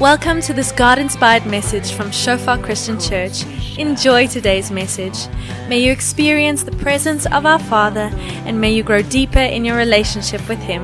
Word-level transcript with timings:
Welcome 0.00 0.40
to 0.48 0.54
this 0.54 0.72
God 0.72 0.98
inspired 0.98 1.44
message 1.44 1.92
from 1.92 2.10
Shofar 2.10 2.56
Christian 2.56 2.98
Church. 2.98 3.44
Enjoy 3.76 4.26
today's 4.26 4.70
message. 4.70 5.28
May 5.68 5.80
you 5.84 5.92
experience 5.92 6.62
the 6.62 6.72
presence 6.76 7.26
of 7.26 7.44
our 7.44 7.58
Father 7.58 8.08
and 8.48 8.58
may 8.58 8.72
you 8.72 8.82
grow 8.82 9.02
deeper 9.02 9.40
in 9.40 9.62
your 9.62 9.76
relationship 9.76 10.40
with 10.48 10.58
Him. 10.60 10.80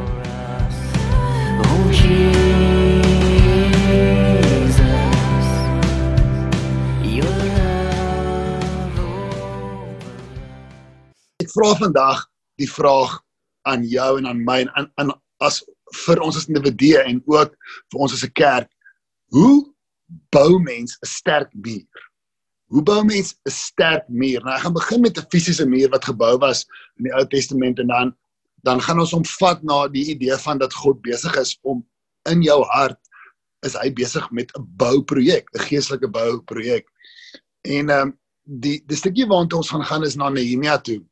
Ek 11.40 11.48
vra 11.56 11.72
vandag 11.80 12.28
die 12.60 12.68
vraag 12.68 13.16
aan 13.64 13.88
jou 13.88 14.18
en 14.20 14.28
aan 14.28 14.44
my 14.44 14.60
en 14.76 14.92
aan 15.00 15.16
as 15.40 15.64
vir 16.04 16.20
ons 16.20 16.36
as 16.36 16.50
individue 16.52 17.00
en 17.00 17.24
ook 17.24 17.56
vir 17.88 17.96
ons 18.04 18.12
as 18.12 18.28
'n 18.28 18.36
kerk. 18.36 18.68
Hoe 19.34 19.74
bou 20.30 20.58
mens 20.58 20.98
'n 21.02 21.06
sterk 21.06 21.50
muur? 21.54 21.98
Hoe 22.66 22.82
bou 22.82 23.04
mens 23.04 23.34
'n 23.46 23.50
sterk 23.50 24.08
muur? 24.08 24.40
Nou 24.44 24.54
ek 24.54 24.62
gaan 24.62 24.72
begin 24.72 25.00
met 25.00 25.18
'n 25.18 25.26
fisiese 25.30 25.66
muur 25.66 25.88
wat 25.90 26.04
gebou 26.04 26.38
was 26.38 26.66
in 26.98 27.04
die 27.04 27.14
Ou 27.14 27.26
Testament 27.26 27.78
en 27.78 27.86
dan 27.86 28.16
dan 28.62 28.80
gaan 28.80 29.00
ons 29.00 29.12
omvat 29.12 29.62
na 29.62 29.88
die 29.88 30.10
idee 30.10 30.36
van 30.36 30.58
dat 30.58 30.74
God 30.74 31.02
besig 31.02 31.36
is 31.36 31.58
om 31.62 31.86
in 32.30 32.42
jou 32.42 32.64
hart 32.64 32.98
is 33.66 33.76
hy 33.78 33.92
besig 33.92 34.30
met 34.30 34.50
'n 34.58 34.66
bouprojek, 34.76 35.48
'n 35.54 35.66
geestelike 35.68 36.08
bouprojek. 36.08 36.86
En 37.62 37.90
ehm 37.90 38.08
um, 38.08 38.18
die 38.46 38.82
die 38.86 38.96
stukkie 38.96 39.26
waartoe 39.26 39.58
ons 39.58 39.70
gaan 39.70 39.84
gaan 39.84 40.04
is 40.04 40.16
na 40.16 40.28
Nehemia 40.28 40.78
toe. 40.78 41.02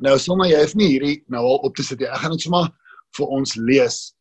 Nou 0.00 0.18
sommer 0.18 0.48
jy 0.48 0.60
hoef 0.60 0.74
nie 0.74 0.88
hierdie 0.88 1.24
nou 1.28 1.42
al 1.44 1.62
op 1.68 1.76
te 1.76 1.82
sit 1.82 1.98
nie. 1.98 2.08
Ek 2.08 2.20
gaan 2.20 2.30
dit 2.30 2.40
sommer 2.40 2.68
vir 3.16 3.26
ons 3.26 3.54
lees. 3.56 4.15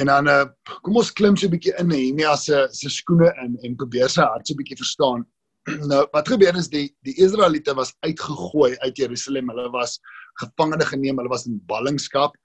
En 0.00 0.10
dan 0.10 0.28
uh, 0.28 0.44
kom 0.84 0.98
ons 1.00 1.12
klim 1.12 1.36
so 1.36 1.46
'n 1.46 1.54
bietjie 1.54 1.72
in 1.80 1.88
Nehemia 1.88 2.36
se 2.36 2.66
se 2.72 2.90
skoene 2.92 3.32
in 3.44 3.56
en 3.64 3.76
probeer 3.80 4.12
sy 4.12 4.22
hart 4.22 4.46
so 4.46 4.54
'n 4.54 4.60
bietjie 4.60 4.76
verstaan. 4.82 5.24
nou 5.90 6.02
wat 6.12 6.28
gebeur 6.28 6.56
is 6.56 6.68
die 6.68 6.88
die 7.06 7.16
Israeliete 7.16 7.74
was 7.74 7.94
uitgegooi 8.06 8.76
uit 8.84 8.96
Jerusalem. 8.96 9.48
Hulle 9.50 9.70
was 9.72 9.98
gevangene 10.42 10.84
geneem. 10.84 11.16
Hulle 11.16 11.32
was 11.32 11.46
in 11.46 11.60
ballingskap. 11.66 12.36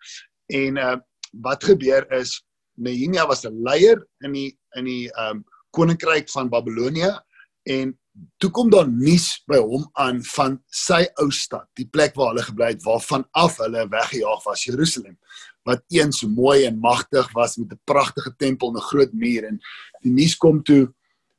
En 0.53 0.77
uh 0.77 0.97
wat 1.43 1.63
gebeur 1.63 2.03
is 2.11 2.41
Nehemia 2.75 3.27
was 3.27 3.45
'n 3.45 3.61
leier 3.63 3.99
in 4.23 4.33
die 4.33 4.57
in 4.75 4.85
die 4.85 5.11
um 5.19 5.43
koninkryk 5.71 6.29
van 6.29 6.49
Babelonia 6.49 7.23
en 7.63 7.99
toe 8.37 8.49
kom 8.51 8.69
daar 8.71 8.89
nuus 8.89 9.41
by 9.47 9.59
hom 9.63 9.85
aan 9.99 10.19
van 10.33 10.57
sy 10.67 11.05
ou 11.23 11.29
stad, 11.31 11.67
die 11.79 11.87
plek 11.87 12.15
waar 12.19 12.33
hulle 12.33 12.43
gebly 12.43 12.73
het 12.73 12.83
waarvan 12.83 13.23
af 13.39 13.57
hulle 13.63 13.85
weggejaag 13.91 14.43
was, 14.43 14.65
Jerusalem, 14.67 15.17
wat 15.63 15.83
eens 15.87 16.23
mooi 16.25 16.65
en 16.65 16.79
magtig 16.79 17.31
was 17.31 17.57
met 17.57 17.71
'n 17.71 17.81
pragtige 17.83 18.33
tempel 18.37 18.69
en 18.69 18.77
'n 18.77 18.89
groot 18.91 19.13
muur 19.13 19.43
en 19.43 19.59
die 20.01 20.11
nuus 20.11 20.35
kom 20.37 20.63
toe 20.63 20.93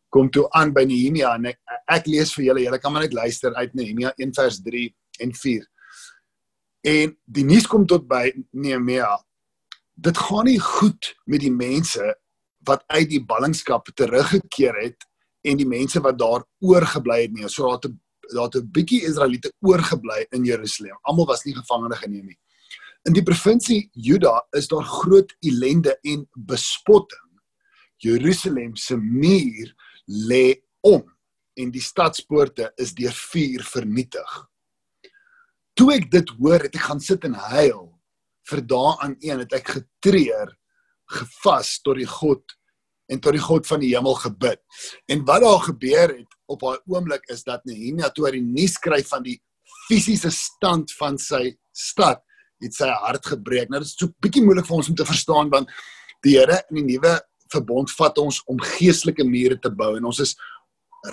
kom 0.09 0.31
toe 0.31 0.51
aan 0.51 0.73
by 0.73 0.85
Nehemia 0.85 1.35
en 1.35 1.47
ek, 1.47 1.59
ek 1.89 2.07
lees 2.07 2.35
vir 2.37 2.45
julle, 2.45 2.65
julle 2.67 2.79
kan 2.79 2.93
maar 2.93 3.07
net 3.07 3.17
luister 3.17 3.55
uit 3.55 3.75
Nehemia 3.75 4.13
1 4.21 4.35
vers 4.37 4.59
3 4.61 4.95
en 5.25 5.35
4. 5.35 5.65
En 6.93 7.15
die 7.25 7.45
nuus 7.49 7.67
kom 7.71 7.87
tot 7.89 8.05
by 8.11 8.27
Nehemia. 8.51 9.09
Dit 9.95 10.19
gaan 10.19 10.45
nie 10.51 10.59
goed 10.61 11.15
met 11.25 11.41
die 11.41 11.53
mense 11.53 12.15
wat 12.69 12.85
uit 12.93 13.09
die 13.09 13.23
ballingskap 13.25 13.89
teruggekeer 13.95 14.77
het 14.83 15.09
en 15.49 15.57
die 15.57 15.67
mense 15.67 16.01
wat 16.05 16.19
daar 16.21 16.45
oorgebly 16.61 17.23
het 17.23 17.33
nie. 17.33 17.49
So 17.49 17.65
daar 17.65 17.81
het 17.81 17.97
daar 18.33 18.45
het 18.45 18.57
'n 18.57 18.71
bietjie 18.71 19.03
Israeliete 19.09 19.53
oorgebly 19.61 20.27
in 20.31 20.45
Jerusalem. 20.45 20.99
Almal 21.03 21.27
was 21.27 21.45
nie 21.45 21.55
gevangene 21.55 21.97
geneem 21.97 22.27
nie. 22.27 22.39
In 23.03 23.17
die 23.17 23.25
provinsie 23.27 23.89
Juda 23.99 24.37
is 24.55 24.69
daar 24.71 24.87
groot 24.87 25.33
ellende 25.43 25.97
en 26.07 26.23
bespotting. 26.47 27.31
Jerusalem 28.03 28.77
se 28.79 28.97
muur 28.97 29.73
lê 30.07 30.63
om 30.87 31.03
en 31.59 31.73
die 31.75 31.83
stadspoorte 31.83 32.71
is 32.81 32.95
deur 32.95 33.15
vuur 33.33 33.67
vernietig. 33.67 34.31
Toe 35.75 35.91
ek 35.97 36.09
dit 36.13 36.31
hoor, 36.39 36.63
het 36.63 36.79
ek 36.79 36.87
gaan 36.87 37.03
sit 37.03 37.27
en 37.27 37.35
huil. 37.51 37.89
Vir 38.49 38.63
daaraan 38.71 39.17
een 39.23 39.43
het 39.45 39.55
ek 39.59 39.75
getreur, 39.81 40.55
gevas 41.11 41.77
tot 41.83 41.99
die 41.99 42.09
God 42.09 42.55
en 43.11 43.21
tot 43.21 43.35
die 43.35 43.43
God 43.43 43.67
van 43.67 43.83
die 43.83 43.93
hemel 43.93 44.15
gebid. 44.23 44.63
En 45.11 45.25
wat 45.27 45.43
daar 45.43 45.63
gebeur 45.67 46.15
het 46.15 46.37
op 46.47 46.63
daai 46.63 46.79
oomblik 46.87 47.27
is 47.35 47.43
dat 47.45 47.67
Nehemia 47.67 48.13
toe 48.15 48.29
hy 48.29 48.37
die 48.39 48.47
nuus 48.47 48.79
kry 48.83 49.03
van 49.11 49.27
die 49.27 49.41
fisiese 49.89 50.31
stand 50.31 50.95
van 50.99 51.19
sy 51.19 51.51
stad, 51.75 52.23
het 52.63 52.77
sy 52.77 52.89
hart 53.05 53.27
gebreek. 53.27 53.71
Nou 53.71 53.81
dit 53.83 53.89
is 53.89 53.97
so 53.99 54.13
bietjie 54.23 54.45
moeilik 54.45 54.67
vir 54.69 54.79
ons 54.79 54.89
om 54.93 54.97
te 54.99 55.09
verstaan 55.09 55.51
want 55.53 55.71
die 56.23 56.37
Here 56.39 56.63
in 56.71 56.81
die 56.81 56.95
nuwe 56.95 57.19
verbond 57.53 57.91
vat 57.99 58.19
ons 58.23 58.41
om 58.49 58.61
geestelike 58.79 59.25
mure 59.27 59.59
te 59.61 59.71
bou 59.71 59.97
en 59.99 60.09
ons 60.09 60.23
is 60.25 60.37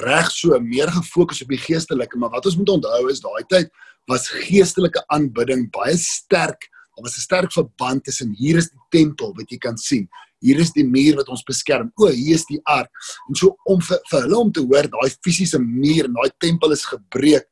reg 0.04 0.30
so 0.32 0.58
meer 0.62 0.92
gefokus 0.94 1.42
op 1.42 1.50
die 1.50 1.58
geestelike, 1.58 2.18
maar 2.18 2.30
wat 2.36 2.46
ons 2.46 2.58
moet 2.60 2.76
onthou 2.78 3.08
is 3.10 3.24
daai 3.24 3.44
tyd 3.50 3.72
was 4.10 4.30
geestelike 4.46 5.02
aanbidding 5.14 5.68
baie 5.74 5.98
sterk. 5.98 6.70
Daar 6.96 7.06
was 7.06 7.18
'n 7.18 7.26
sterk 7.26 7.52
verband 7.54 8.04
tussen 8.04 8.34
hier 8.38 8.58
is 8.58 8.70
die 8.70 8.86
tempel 8.90 9.34
wat 9.36 9.50
jy 9.50 9.58
kan 9.58 9.78
sien 9.78 10.08
hier 10.44 10.60
is 10.64 10.72
die 10.76 10.86
muur 10.88 11.20
wat 11.20 11.30
ons 11.32 11.44
beskerm. 11.48 11.92
O, 12.00 12.10
hier 12.12 12.38
is 12.38 12.46
die 12.50 12.60
ark. 12.70 12.92
En 13.30 13.38
so 13.38 13.56
om 13.70 13.82
vir, 13.84 14.00
vir 14.12 14.26
hulle 14.26 14.40
om 14.40 14.52
te 14.56 14.64
hoor 14.64 14.88
daai 14.92 15.10
fisiese 15.26 15.60
muur 15.62 16.08
en 16.08 16.20
daai 16.20 16.32
tempel 16.40 16.76
is 16.76 16.86
gebreek 16.88 17.48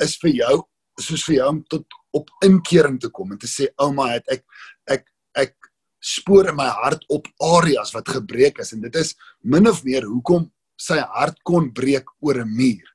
is 0.00 0.16
vir 0.22 0.36
jou 0.38 0.56
soos 1.00 1.24
vir 1.24 1.38
jou 1.38 1.48
om 1.48 1.60
tot 1.72 1.98
op 2.16 2.30
inkering 2.44 2.98
te 3.00 3.10
kom 3.10 3.32
en 3.32 3.38
te 3.38 3.50
sê 3.50 3.68
ouma 3.76 4.10
het 4.12 4.26
ek 4.28 4.44
ek 4.90 5.04
ek 5.38 5.54
spoor 6.00 6.48
in 6.48 6.56
my 6.56 6.68
hart 6.80 7.04
op 7.12 7.28
areas 7.44 7.92
wat 7.94 8.08
gebreek 8.08 8.58
is 8.58 8.72
en 8.72 8.80
dit 8.80 8.96
is 8.96 9.14
min 9.42 9.68
of 9.68 9.84
meer 9.84 10.06
hoekom 10.08 10.48
sy 10.80 10.98
hart 11.16 11.36
kon 11.44 11.68
breek 11.76 12.08
oor 12.24 12.40
'n 12.40 12.56
muur. 12.56 12.86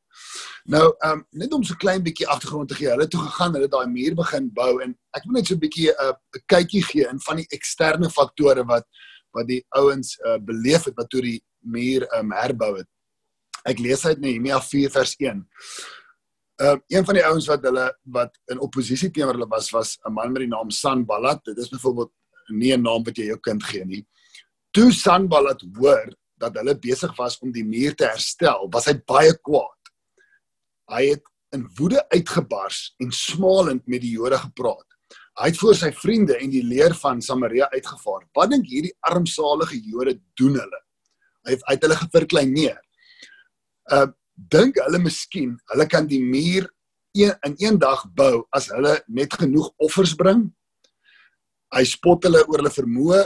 Nou, 0.66 0.86
ehm 1.06 1.20
um, 1.20 1.26
net 1.32 1.54
om 1.54 1.64
so 1.64 1.76
klein 1.78 2.02
bietjie 2.04 2.28
agtergrond 2.28 2.70
te 2.70 2.76
gee. 2.76 2.90
Hulle 2.90 3.08
toe 3.08 3.22
gegaan, 3.22 3.54
hulle 3.54 3.68
daai 3.70 3.86
muur 3.88 4.16
begin 4.16 4.50
bou 4.54 4.82
en 4.82 4.96
ek 5.14 5.26
wil 5.26 5.38
net 5.38 5.48
so 5.48 5.54
'n 5.56 5.62
bietjie 5.62 5.92
'n 5.92 6.10
uh, 6.10 6.42
kykie 6.48 6.82
gee 6.84 7.06
in 7.10 7.20
van 7.20 7.38
die 7.38 7.48
eksterne 7.52 8.10
faktore 8.10 8.66
wat 8.66 8.86
wat 9.36 9.48
die 9.48 9.62
ouens 9.78 10.18
uh, 10.26 10.40
beleef 10.40 10.86
het 10.86 10.96
wat 10.98 11.10
toe 11.10 11.22
die 11.22 11.44
muur 11.60 12.08
um, 12.18 12.32
herbou 12.32 12.78
het. 12.78 12.88
Ek 13.66 13.80
lees 13.80 14.06
uit 14.06 14.20
Nehemia 14.20 14.62
4 14.62 14.90
vers 14.90 15.16
1. 15.20 15.46
Uh 16.62 16.78
een 16.88 17.06
van 17.06 17.18
die 17.18 17.26
ouens 17.26 17.48
wat 17.52 17.64
hulle 17.68 17.86
wat 18.16 18.38
in 18.52 18.62
oppositie 18.64 19.10
teenoor 19.12 19.36
hulle 19.36 19.50
was 19.52 19.72
was 19.76 19.98
'n 20.08 20.14
man 20.14 20.32
met 20.32 20.46
die 20.46 20.52
naam 20.52 20.70
Sanballat. 20.72 21.44
Dit 21.44 21.58
is 21.58 21.70
byvoorbeeld 21.70 22.12
nie 22.48 22.74
'n 22.74 22.82
naam 22.82 23.04
wat 23.04 23.18
jy 23.18 23.26
jou 23.26 23.40
kind 23.40 23.64
gee 23.64 23.86
nie. 23.86 24.08
Toe 24.72 24.92
Sanballat 24.92 25.62
hoor 25.78 26.16
dat 26.38 26.56
hulle 26.56 26.76
besig 26.80 27.16
was 27.18 27.40
om 27.40 27.52
die 27.52 27.66
muur 27.66 27.96
te 27.96 28.06
herstel, 28.06 28.68
was 28.72 28.86
hy 28.86 28.94
baie 29.08 29.34
kwaad. 29.42 29.92
Hy 30.92 31.10
het 31.10 31.24
in 31.56 31.70
woede 31.78 32.04
uitgebars 32.10 32.96
en 33.00 33.12
smalend 33.12 33.88
met 33.88 34.02
die 34.02 34.12
Jode 34.12 34.38
gepraat. 34.38 34.88
Hy 35.36 35.50
het 35.52 35.60
voor 35.60 35.76
sy 35.76 35.92
vriende 35.92 36.38
en 36.40 36.52
die 36.52 36.64
leer 36.64 36.94
van 36.96 37.22
Samaria 37.22 37.68
uitgevaar. 37.74 38.28
Wat 38.34 38.50
dink 38.54 38.68
hierdie 38.72 38.94
armsalige 39.00 39.80
Jode 39.84 40.20
doen 40.40 40.56
hulle? 40.60 40.82
Hy 41.46 41.52
het 41.58 41.64
uit 41.64 41.82
hulle 41.82 41.98
geverklein 42.04 42.54
neer. 42.56 42.80
Uh 43.92 44.08
dink 44.36 44.80
hulle 44.84 45.00
miskien 45.00 45.56
hulle 45.72 45.88
kan 45.88 46.08
die 46.08 46.22
muur 46.22 46.68
een, 47.16 47.32
in 47.48 47.56
een 47.58 47.80
dag 47.80 48.04
bou 48.16 48.44
as 48.52 48.68
hulle 48.74 48.98
net 49.08 49.34
genoeg 49.34 49.72
offers 49.78 50.16
bring? 50.16 50.50
Hy 51.76 51.84
spot 51.88 52.28
hulle 52.28 52.44
oor 52.48 52.62
hulle 52.62 52.74
vermoë 52.74 53.24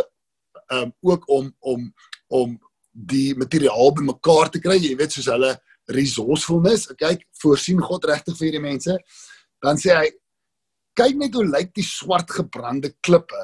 um 0.74 0.94
ook 1.02 1.26
om 1.30 1.50
om 1.60 1.90
om 2.30 2.58
die 2.94 3.34
materiaal 3.38 3.94
bymekaar 3.96 4.52
te 4.54 4.62
kry, 4.62 4.78
jy 4.78 4.96
weet 4.98 5.14
soos 5.16 5.30
hulle 5.32 5.56
resourcefulness. 5.90 6.90
Kyk, 7.00 7.24
voorsien 7.42 7.82
God 7.82 8.06
regtig 8.10 8.38
vir 8.38 8.50
hierdie 8.50 8.64
mense. 8.64 8.98
Dan 9.64 9.80
sê 9.82 9.96
hy 9.96 10.10
kyk 11.00 11.18
net 11.18 11.38
hoe 11.38 11.46
lyk 11.48 11.74
die 11.78 11.86
swart 11.86 12.32
gebrande 12.36 12.92
klippe 13.06 13.44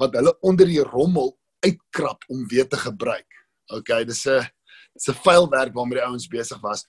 wat 0.00 0.16
hulle 0.18 0.34
onder 0.46 0.68
die 0.70 0.82
rommel 0.84 1.34
uitkrap 1.64 2.24
om 2.32 2.44
weer 2.50 2.68
te 2.68 2.78
gebruik. 2.80 3.28
Okay, 3.72 4.04
dis 4.04 4.26
'n 4.26 4.44
dis 4.94 5.08
'n 5.08 5.20
vuil 5.24 5.48
werk 5.50 5.74
waarmee 5.74 5.98
die 5.98 6.06
ouens 6.06 6.28
besig 6.28 6.60
was. 6.60 6.84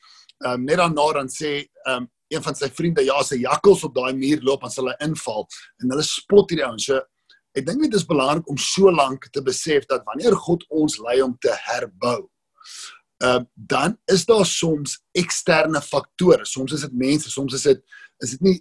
Ehm 0.46 0.54
um, 0.54 0.64
net 0.64 0.78
daarna 0.78 1.14
dan 1.14 1.30
sê 1.30 1.66
ehm 1.86 2.04
um, 2.04 2.12
een 2.28 2.44
van 2.44 2.56
sy 2.56 2.70
vriende 2.74 3.04
ja, 3.06 3.24
sy 3.24 3.36
jakkals 3.36 3.84
op 3.84 3.94
daai 3.96 4.14
muur 4.14 4.42
loop 4.42 4.64
en 4.64 4.72
hy 4.88 4.96
inval 5.06 5.48
en 5.82 5.90
hulle 5.90 6.04
spot 6.04 6.50
hierdie 6.50 6.66
ouens. 6.66 6.86
So 6.86 7.02
ek 7.56 7.66
dink 7.66 7.82
dit 7.82 7.94
is 7.94 8.06
belangrik 8.06 8.50
om 8.50 8.58
so 8.58 8.92
lank 8.92 9.30
te 9.32 9.42
besef 9.42 9.86
dat 9.86 10.04
wanneer 10.06 10.36
God 10.36 10.66
ons 10.70 10.98
lei 11.00 11.22
om 11.22 11.38
te 11.40 11.54
herbou, 11.68 12.30
ehm 13.24 13.42
uh, 13.42 13.44
dan 13.56 13.98
is 14.12 14.26
daar 14.26 14.46
soms 14.46 15.00
eksterne 15.14 15.82
faktore. 15.82 16.46
Soms 16.46 16.74
is 16.74 16.82
dit 16.82 16.94
mense, 16.94 17.30
soms 17.30 17.54
is 17.54 17.64
dit 17.64 17.84
is 18.24 18.32
dit 18.38 18.42
nie 18.42 18.60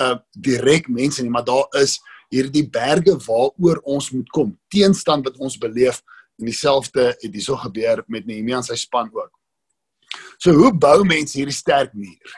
uh 0.00 0.16
direk 0.30 0.88
mense 0.88 1.22
nie, 1.22 1.30
maar 1.30 1.44
daar 1.44 1.66
is 1.80 1.98
hierdie 2.32 2.66
berge 2.70 3.16
waaroor 3.26 3.80
ons 3.84 4.10
moet 4.10 4.28
kom. 4.34 4.52
Teenstand 4.68 5.24
wat 5.24 5.38
ons 5.40 5.58
beleef 5.58 6.02
en 6.36 6.48
dieselfde 6.48 7.08
het 7.20 7.32
hierso 7.32 7.56
gebeur 7.56 8.04
met 8.06 8.26
Nehemia 8.26 8.60
en 8.60 8.66
sy 8.66 8.76
span 8.80 9.10
ook. 9.12 9.32
So 10.38 10.52
hoe 10.52 10.72
bou 10.72 11.00
mense 11.08 11.38
hierdie 11.38 11.56
sterk 11.56 11.94
muur? 11.96 12.36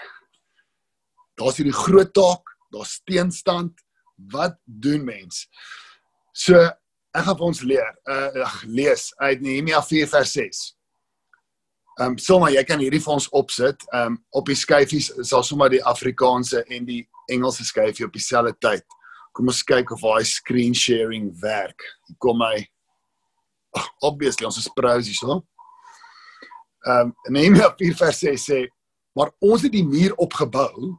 Daar's 1.39 1.59
hierdie 1.59 1.75
groot 1.75 2.13
taak, 2.15 2.55
daar's 2.75 2.99
teenstand. 3.07 3.79
Wat 4.33 4.57
doen 4.65 5.05
mens? 5.07 5.47
So 6.35 6.59
ek 6.59 7.25
gaan 7.27 7.39
vir 7.39 7.47
ons 7.49 7.63
leer, 7.67 7.93
uh 8.11 8.43
ag, 8.47 8.59
lees 8.67 9.11
uit 9.23 9.43
Nehemia 9.43 9.83
4 9.83 10.11
vers 10.11 10.35
6. 10.39 10.65
Ehm 11.99 12.15
um, 12.15 12.19
sommer 12.23 12.53
jy 12.55 12.63
kan 12.67 12.79
hierdie 12.83 13.03
vir 13.03 13.17
ons 13.17 13.31
opsit. 13.35 13.83
Ehm 13.91 14.15
um, 14.15 14.19
op 14.39 14.51
die 14.51 14.59
skyfies 14.59 15.11
sal 15.27 15.43
sommer 15.47 15.71
die 15.73 15.83
Afrikaanse 15.83 16.63
en 16.71 16.87
die 16.87 17.03
Engelse 17.31 17.67
skyfie 17.67 18.07
op 18.07 18.15
dieselfde 18.15 18.55
tyd. 18.63 18.87
Kom 19.35 19.51
ons 19.51 19.65
kyk 19.67 19.91
of 19.95 20.03
daai 20.03 20.25
screen 20.27 20.75
sharing 20.75 21.33
werk. 21.43 21.83
Kom 22.23 22.43
hy. 22.47 22.67
Obviously 24.09 24.47
ons 24.47 24.59
is 24.59 24.71
pros 24.75 25.07
hier, 25.07 25.19
so. 25.19 25.43
Ehm 26.87 27.11
um, 27.11 27.15
Nehemia 27.35 27.73
4 27.79 27.97
vers 27.99 28.19
6 28.25 28.49
sê, 28.51 28.63
maar 29.19 29.33
ons 29.43 29.63
het 29.67 29.73
die 29.73 29.87
muur 29.87 30.15
opgebou 30.17 30.95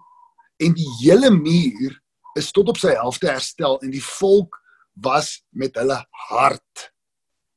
en 0.60 0.74
die 0.76 0.90
hele 1.00 1.32
muur 1.32 1.96
is 2.38 2.52
tot 2.52 2.70
op 2.72 2.80
sy 2.80 2.94
helfte 2.98 3.30
herstel 3.32 3.80
en 3.84 3.92
die 3.94 4.04
volk 4.04 4.58
was 5.00 5.40
met 5.56 5.78
hulle 5.80 5.98
hart 6.30 6.90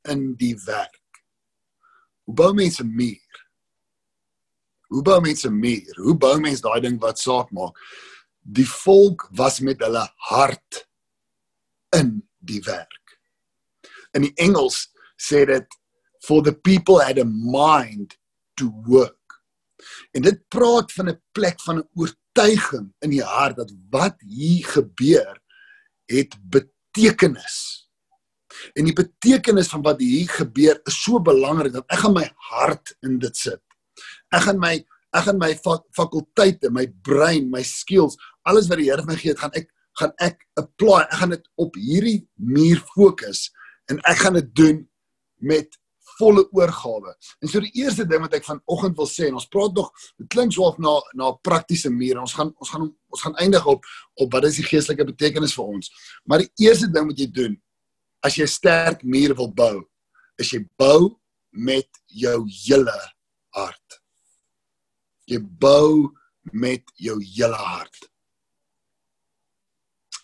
in 0.09 0.32
die 0.38 0.55
werk. 0.67 1.23
Hoe 2.26 2.35
bou 2.35 2.53
mense 2.55 2.82
'n 2.82 2.94
muur? 2.94 3.43
Hoe 4.88 5.03
bou 5.03 5.20
mense 5.20 5.49
'n 5.49 5.59
muur? 5.59 5.94
Hoe 5.97 6.17
bou 6.17 6.38
mense 6.41 6.62
daai 6.62 6.81
ding 6.81 7.00
wat 7.00 7.19
saak 7.19 7.50
maak? 7.50 7.76
Die 8.43 8.67
volk 8.67 9.29
was 9.32 9.61
met 9.61 9.81
hulle 9.81 10.09
hart 10.17 10.88
in 11.97 12.29
die 12.38 12.61
werk. 12.62 13.19
In 14.12 14.23
die 14.23 14.35
Engels 14.35 14.92
sê 15.23 15.45
dit 15.47 15.79
for 16.27 16.43
the 16.43 16.53
people 16.53 16.99
had 17.01 17.19
a 17.19 17.27
mind 17.27 18.17
to 18.59 18.71
work. 18.87 19.19
En 20.15 20.23
dit 20.23 20.39
praat 20.49 20.93
van 20.93 21.11
'n 21.11 21.21
plek 21.33 21.61
van 21.61 21.79
'n 21.79 21.89
oortuiging 21.95 22.93
in 23.01 23.11
die 23.11 23.23
hart 23.23 23.57
dat 23.57 23.73
wat 23.91 24.17
hier 24.21 24.65
gebeur 24.65 25.41
het 26.07 26.35
betekenis. 26.51 27.89
En 28.75 28.85
die 28.85 28.93
betekenis 28.95 29.69
van 29.69 29.83
wat 29.83 30.01
hier 30.01 30.29
gebeur 30.29 30.81
is 30.85 31.03
so 31.03 31.21
belangrik 31.21 31.73
dat 31.73 31.85
ek 31.87 31.99
gaan 31.99 32.15
my 32.15 32.29
hart 32.37 32.97
in 33.01 33.19
dit 33.19 33.37
sit. 33.37 33.63
Ek 34.31 34.43
gaan 34.47 34.59
my 34.59 34.85
ek 35.13 35.27
gaan 35.27 35.39
my 35.39 35.53
fakulteite, 35.93 36.71
my 36.71 36.87
brein, 37.03 37.51
my 37.51 37.63
skills, 37.63 38.17
alles 38.49 38.69
wat 38.69 38.79
die 38.81 38.89
Here 38.89 39.05
my 39.05 39.17
gee, 39.17 39.37
gaan 39.37 39.53
ek 39.53 39.69
gaan 40.01 40.13
ek 40.25 40.47
apply. 40.57 41.03
Ek 41.11 41.19
gaan 41.21 41.35
dit 41.35 41.49
op 41.61 41.75
hierdie 41.77 42.29
muur 42.35 42.81
fokus 42.95 43.51
en 43.91 44.01
ek 44.09 44.25
gaan 44.25 44.39
dit 44.41 44.55
doen 44.57 44.79
met 45.43 45.79
volle 46.19 46.44
oorgawe. 46.53 47.15
En 47.41 47.49
so 47.49 47.62
die 47.62 47.73
eerste 47.83 48.05
ding 48.09 48.23
wat 48.25 48.35
ek 48.37 48.47
vanoggend 48.47 48.97
wil 48.99 49.09
sê 49.11 49.29
en 49.29 49.39
ons 49.41 49.49
praat 49.50 49.75
nog 49.77 49.91
dit 50.21 50.29
klink 50.33 50.56
of 50.61 50.79
na 50.79 50.94
na 51.19 51.31
'n 51.31 51.41
praktiese 51.43 51.91
muur. 51.91 52.21
Ons 52.21 52.35
gaan 52.35 52.53
ons 52.59 52.71
gaan 52.71 52.87
ons 53.09 53.23
gaan 53.23 53.37
eindig 53.37 53.67
op 53.67 53.85
op 54.15 54.33
wat 54.33 54.44
is 54.44 54.56
die 54.56 54.69
geestelike 54.69 55.05
betekenis 55.05 55.55
vir 55.55 55.65
ons. 55.65 55.91
Maar 56.25 56.44
die 56.44 56.67
eerste 56.67 56.91
ding 56.91 57.06
wat 57.06 57.19
jy 57.19 57.31
doen 57.31 57.61
as 58.23 58.37
jy 58.37 58.44
'n 58.44 58.56
sterk 58.59 59.03
muur 59.03 59.35
wil 59.35 59.53
bou, 59.53 59.83
is 60.39 60.50
jy 60.50 60.67
bou 60.77 61.19
met 61.50 61.88
jou 62.06 62.47
hele 62.49 62.99
hart. 63.50 64.00
Jy 65.27 65.38
bou 65.41 66.12
met 66.53 66.83
jou 66.97 67.19
hele 67.21 67.56
hart. 67.56 68.12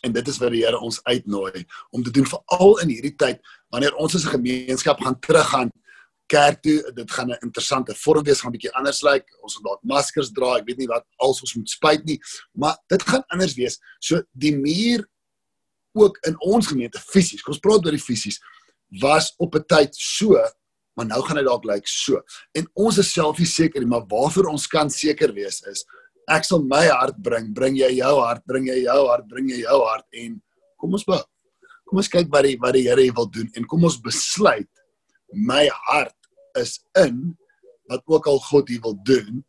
En 0.00 0.12
dit 0.12 0.28
is 0.28 0.38
wat 0.38 0.52
die 0.54 0.62
Here 0.64 0.78
ons 0.78 1.00
uitnooi 1.04 1.64
om 1.90 2.02
te 2.02 2.10
doen 2.14 2.26
veral 2.26 2.78
in 2.84 2.92
hierdie 2.94 3.16
tyd 3.18 3.40
wanneer 3.74 3.94
ons 3.96 4.14
as 4.14 4.24
'n 4.24 4.36
gemeenskap 4.38 5.00
gaan 5.00 5.18
teruggaan 5.20 5.70
kerk 6.26 6.62
toe. 6.62 6.92
Dit 6.94 7.10
gaan 7.10 7.30
'n 7.30 7.38
interessante 7.40 7.94
vorm 7.94 8.24
wees, 8.24 8.40
gaan 8.40 8.50
'n 8.50 8.56
bietjie 8.56 8.74
anders 8.74 9.02
lyk. 9.02 9.12
Like. 9.12 9.42
Ons 9.42 9.54
gaan 9.54 9.64
dalk 9.64 9.82
maskers 9.82 10.30
dra. 10.30 10.56
Ek 10.56 10.66
weet 10.66 10.78
nie 10.78 10.86
wat 10.86 11.04
als 11.16 11.40
ons 11.40 11.54
moet 11.54 11.70
spuit 11.70 12.04
nie, 12.04 12.20
maar 12.52 12.76
dit 12.86 13.02
gaan 13.02 13.24
anders 13.28 13.54
wees. 13.54 13.78
So 13.98 14.22
die 14.32 14.56
muur 14.56 15.08
ook 15.92 16.18
in 16.26 16.40
ons 16.40 16.66
gemeente 16.66 17.00
fisies. 17.00 17.44
Ons 17.44 17.58
praat 17.58 17.84
oor 17.84 17.96
die 17.96 18.00
fisies 18.00 18.40
was 19.00 19.34
op 19.38 19.54
'n 19.54 19.64
tyd 19.66 19.94
so 19.94 20.36
maar 20.98 21.06
nou 21.06 21.22
gaan 21.22 21.38
dit 21.38 21.46
dalk 21.46 21.64
lyk 21.64 21.74
like 21.74 21.88
so. 21.88 22.18
En 22.58 22.66
ons 22.74 22.98
is 22.98 23.12
self 23.12 23.38
nie 23.38 23.46
seker 23.46 23.80
nie, 23.80 23.88
maar 23.88 24.06
waarvoor 24.10 24.50
ons 24.50 24.66
kan 24.66 24.90
seker 24.90 25.30
wees 25.32 25.60
is 25.70 25.84
ek 26.28 26.44
sal 26.44 26.62
my 26.64 26.84
hart 26.90 27.16
bring, 27.24 27.52
bring 27.54 27.76
jy 27.78 27.90
jou 27.98 28.14
hart, 28.20 28.44
bring 28.46 28.68
jy 28.68 28.82
jou 28.84 29.00
hart, 29.08 29.26
bring 29.28 29.48
jy 29.48 29.62
jou 29.62 29.80
hart 29.86 30.06
en 30.12 30.38
kom 30.78 30.94
ons 30.94 31.06
bou. 31.08 31.20
Kom 31.88 32.00
ons 32.02 32.10
kyk 32.12 32.28
wat 32.32 32.44
die 32.44 32.56
wat 32.60 32.76
die 32.76 32.86
Here 32.86 33.08
wil 33.16 33.28
doen 33.32 33.48
en 33.56 33.66
kom 33.68 33.84
ons 33.88 34.00
besluit 34.00 34.68
my 35.32 35.66
hart 35.88 36.16
is 36.60 36.78
in 36.96 37.36
wat 37.88 38.02
ook 38.06 38.26
al 38.28 38.40
God 38.48 38.68
hier 38.68 38.82
wil 38.84 38.96
doen. 39.04 39.44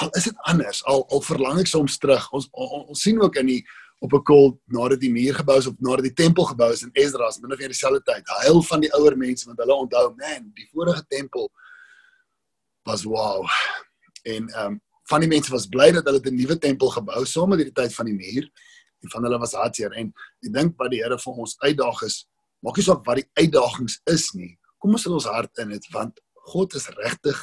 Al 0.00 0.10
is 0.16 0.28
dit 0.28 0.42
anders, 0.48 0.82
al 0.88 1.06
al 1.12 1.22
verlang 1.24 1.60
ek 1.60 1.68
soms 1.70 1.96
terug. 2.00 2.26
Ons 2.36 2.48
ons, 2.52 2.90
ons 2.92 3.04
sien 3.08 3.20
ook 3.20 3.40
in 3.40 3.54
die 3.54 3.62
op 4.00 4.12
'n 4.16 4.22
kol 4.24 4.60
nadat 4.72 5.00
die 5.00 5.12
muur 5.12 5.34
gebou 5.34 5.58
is 5.58 5.66
of 5.66 5.76
nadat 5.78 6.08
die 6.08 6.16
tempel 6.24 6.44
gebou 6.44 6.72
is 6.72 6.82
in 6.82 6.92
Esdras 6.94 7.40
binne 7.40 7.56
vir 7.56 7.68
dieselfde 7.68 8.00
tyd. 8.04 8.24
Huil 8.44 8.62
van 8.62 8.80
die 8.80 8.92
ouer 8.96 9.16
mense 9.16 9.46
want 9.46 9.58
hulle 9.58 9.74
onthou, 9.74 10.14
man, 10.16 10.52
die 10.56 10.68
vorige 10.72 11.04
tempel 11.08 11.50
was 12.84 13.04
wow. 13.04 13.44
En 14.24 14.48
ehm 14.48 14.66
um, 14.66 14.80
van 15.10 15.24
die 15.24 15.30
mense 15.30 15.50
was 15.52 15.66
bly 15.66 15.90
dat 15.92 16.06
hulle 16.06 16.20
'n 16.22 16.36
nuwe 16.36 16.56
tempel 16.58 16.90
gebou 16.90 17.24
saam 17.26 17.50
met 17.50 17.58
die 17.58 17.72
tyd 17.72 17.94
van 17.94 18.06
die 18.06 18.14
muur 18.14 18.50
en 19.02 19.10
van 19.10 19.22
hulle 19.24 19.38
was 19.38 19.54
hartseer 19.58 19.92
en 19.92 20.12
ek 20.44 20.52
dink 20.52 20.76
wat 20.78 20.90
die 20.90 21.02
Here 21.02 21.18
vir 21.18 21.34
ons 21.34 21.56
uitdaag 21.58 22.02
is, 22.02 22.26
maak 22.62 22.76
nie 22.76 22.84
saak 22.84 23.06
wat 23.06 23.16
die 23.16 23.30
uitdagings 23.34 24.00
is 24.06 24.34
nie. 24.34 24.58
Kom 24.78 24.92
ons 24.92 25.02
sit 25.02 25.12
ons 25.12 25.26
hart 25.26 25.58
in 25.58 25.68
dit 25.74 25.86
want 25.92 26.20
God 26.52 26.74
is 26.74 26.88
regtig 26.88 27.38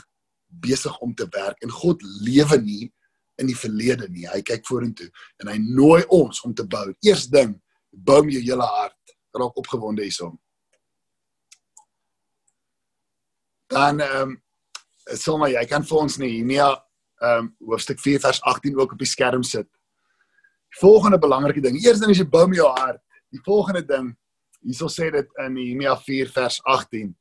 besig 0.47 0.97
om 0.99 1.13
te 1.13 1.27
werk 1.33 1.57
en 1.61 1.69
God 1.69 2.01
lewe 2.21 2.57
nie 2.61 2.91
in 3.37 3.47
die 3.47 3.57
verlede 3.57 4.07
nie. 4.09 4.25
Hy 4.25 4.41
kyk 4.41 4.65
vorentoe 4.65 5.09
en 5.41 5.51
hy 5.51 5.57
nooi 5.57 6.03
ons 6.09 6.41
om 6.45 6.53
te 6.53 6.65
bou. 6.65 6.87
Eers 7.05 7.27
ding, 7.27 7.55
bou 7.91 8.23
jou 8.29 8.41
hele 8.41 8.65
hart. 8.65 8.95
Raak 9.37 9.57
opgewonde 9.57 10.05
hierson. 10.05 10.37
Dan 13.69 14.01
ehm 14.01 14.29
um, 14.31 14.37
sommer 15.15 15.51
jy 15.53 15.61
kan 15.69 15.85
vir 15.87 15.97
ons 16.01 16.17
Nehemia 16.19 16.67
ehm 17.17 17.47
um, 17.47 17.49
hoofstuk 17.71 17.99
4 17.99 18.19
vers 18.19 18.41
18 18.41 18.79
ook 18.79 18.91
op 18.91 18.99
die 19.01 19.09
skerm 19.09 19.43
sit. 19.43 19.67
Die 20.69 20.79
volgende 20.79 21.19
belangrike 21.19 21.61
ding. 21.61 21.77
Eers 21.81 21.99
ding 21.99 22.11
is 22.13 22.21
jy 22.21 22.27
bou 22.29 22.45
met 22.47 22.59
jou 22.59 22.67
hart. 22.69 23.01
Die 23.33 23.41
volgende 23.43 23.83
ding, 23.85 24.11
hierso 24.61 24.89
sê 24.91 25.09
dit 25.11 25.39
in 25.43 25.53
Nehemia 25.53 25.95
4 25.97 26.29
vers 26.35 26.59
18. 26.63 27.15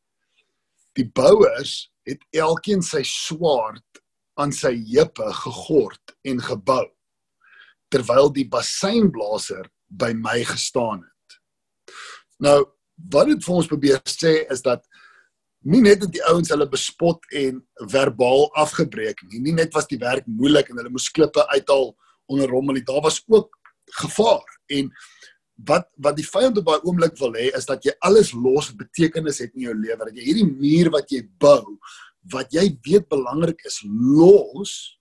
Die 0.96 1.06
bouers 1.08 1.86
het 2.06 2.22
elkeen 2.30 2.82
sy 2.84 3.02
swaard 3.04 4.02
aan 4.36 4.52
sy 4.52 4.74
heupe 4.92 5.32
gegord 5.40 6.16
en 6.28 6.42
gebou 6.44 6.84
terwyl 7.92 8.30
die 8.34 8.46
basseinblaser 8.50 9.68
by 9.86 10.10
my 10.18 10.40
gestaan 10.44 11.04
het. 11.04 11.36
Nou, 12.42 12.58
wat 13.12 13.30
dit 13.30 13.44
vir 13.44 13.54
ons 13.54 13.68
probeer 13.70 14.00
sê 14.10 14.40
is 14.52 14.64
dat 14.64 14.82
nie 15.66 15.82
net 15.82 16.02
dat 16.04 16.12
die 16.14 16.24
ouens 16.30 16.50
hulle 16.52 16.68
bespot 16.70 17.24
en 17.34 17.60
verbaal 17.90 18.48
afgebreek 18.62 19.22
nie, 19.26 19.42
nie 19.48 19.56
net 19.56 19.74
was 19.74 19.88
die 19.90 20.00
werk 20.02 20.26
moeilik 20.26 20.70
en 20.70 20.80
hulle 20.80 20.92
moes 20.94 21.10
klippe 21.10 21.42
uithaal 21.54 21.92
onder 22.30 22.50
rommel 22.50 22.82
daar 22.84 23.02
was 23.02 23.22
ook 23.26 23.54
gevaar. 24.02 24.46
En 24.66 24.90
wat 25.66 25.88
wat 26.02 26.16
die 26.18 26.26
vyand 26.26 26.58
op 26.60 26.66
daai 26.68 26.84
oomblik 26.84 27.16
wil 27.20 27.36
hê 27.38 27.48
is 27.56 27.66
dat 27.68 27.84
jy 27.86 27.94
alles 28.04 28.32
los 28.34 28.72
betekenis 28.76 29.40
het 29.40 29.54
in 29.54 29.68
jou 29.68 29.74
lewe, 29.74 30.04
dat 30.04 30.16
jy 30.18 30.26
hierdie 30.26 30.50
muur 30.50 30.90
wat 30.92 31.10
jy 31.12 31.22
bou 31.40 31.78
wat 32.34 32.52
jy 32.52 32.66
weet 32.84 33.08
belangrik 33.08 33.62
is 33.68 33.80
los 33.86 34.98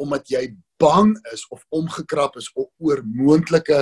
omdat 0.00 0.28
jy 0.30 0.46
bang 0.82 1.14
is 1.32 1.46
of 1.54 1.64
omgekrap 1.74 2.36
is 2.36 2.50
oor 2.54 3.02
moontlike 3.06 3.80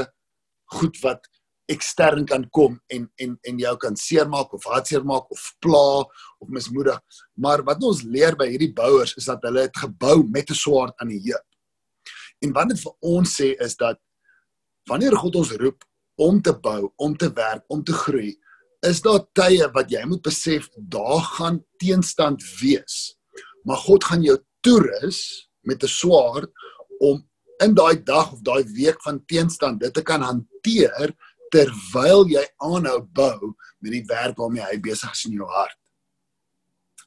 goed 0.76 0.98
wat 1.02 1.26
ekstern 1.72 2.26
kan 2.28 2.44
kom 2.50 2.78
en 2.92 3.08
en 3.24 3.38
en 3.48 3.58
jou 3.58 3.72
kan 3.84 3.96
seermaak 3.96 4.52
of 4.54 4.66
hartseer 4.68 5.04
maak 5.04 5.30
of 5.32 5.42
pla 5.64 6.02
of 6.38 6.48
mismoedig. 6.48 7.00
Maar 7.34 7.64
wat 7.68 7.82
ons 7.82 8.02
leer 8.04 8.36
by 8.36 8.48
hierdie 8.52 8.72
bouers 8.76 9.16
is 9.16 9.28
dat 9.30 9.42
hulle 9.48 9.66
dit 9.68 9.82
gebou 9.84 10.22
met 10.28 10.50
'n 10.50 10.54
swaard 10.54 10.94
aan 11.00 11.08
die 11.08 11.22
heup. 11.30 11.46
En 12.42 12.52
wat 12.52 12.68
dit 12.68 12.80
vir 12.80 12.94
ons 13.00 13.40
sê 13.40 13.54
is 13.60 13.76
dat 13.76 13.98
wanneer 14.90 15.16
God 15.16 15.36
ons 15.36 15.52
roep 15.62 15.84
om 16.16 16.40
te 16.42 16.52
bou, 16.52 16.92
om 16.96 17.16
te 17.16 17.30
werk, 17.32 17.64
om 17.68 17.84
te 17.84 17.92
groei, 17.92 18.36
is 18.86 19.00
daar 19.02 19.22
tye 19.38 19.68
wat 19.74 19.90
jy 19.90 20.02
moet 20.06 20.22
besef 20.22 20.68
daar 20.76 21.22
gaan 21.36 21.64
teenstand 21.78 22.42
wees. 22.60 23.14
Maar 23.64 23.76
God 23.76 24.04
gaan 24.04 24.22
jou 24.22 24.38
toerus 24.60 25.48
met 25.62 25.82
'n 25.82 25.88
swaard 25.88 26.50
om 26.98 27.22
in 27.62 27.74
daai 27.74 28.02
dag 28.02 28.32
of 28.32 28.42
daai 28.42 28.64
week 28.74 29.00
van 29.02 29.24
teenstand 29.26 29.80
dit 29.80 29.94
te 29.94 30.02
kan 30.02 30.22
hanteer 30.22 31.14
terwyl 31.52 32.26
jy 32.30 32.42
aanhou 32.64 32.98
bou 33.14 33.52
met 33.82 33.92
die 33.92 34.04
werk 34.08 34.38
waarmee 34.40 34.64
hy 34.64 34.78
besig 34.82 35.12
is 35.12 35.24
in 35.28 35.38
jou 35.40 35.48
hart. 35.50 35.78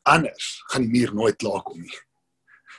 Anders 0.05 0.51
gaan 0.71 0.85
die 0.85 0.93
muur 0.93 1.15
nooit 1.17 1.39
klaar 1.41 1.63
kom 1.65 1.81
nie. 1.81 2.01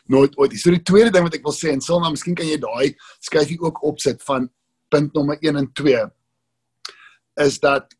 Nooit 0.06 0.36
ooit. 0.38 0.54
So 0.60 0.70
die 0.70 0.84
tweede 0.86 1.10
ding 1.10 1.26
wat 1.26 1.34
ek 1.34 1.46
wil 1.46 1.56
sê 1.56 1.72
en 1.74 1.82
sal 1.82 1.98
nou 2.02 2.12
miskien 2.14 2.36
kan 2.38 2.46
jy 2.46 2.60
daai 2.62 2.94
skyfie 3.26 3.58
ook 3.64 3.82
opsit 3.86 4.22
van 4.28 4.46
punt 4.94 5.14
nommer 5.18 5.40
1 5.42 5.58
en 5.58 5.70
2 5.74 6.04
is 7.46 7.58
dat 7.60 7.96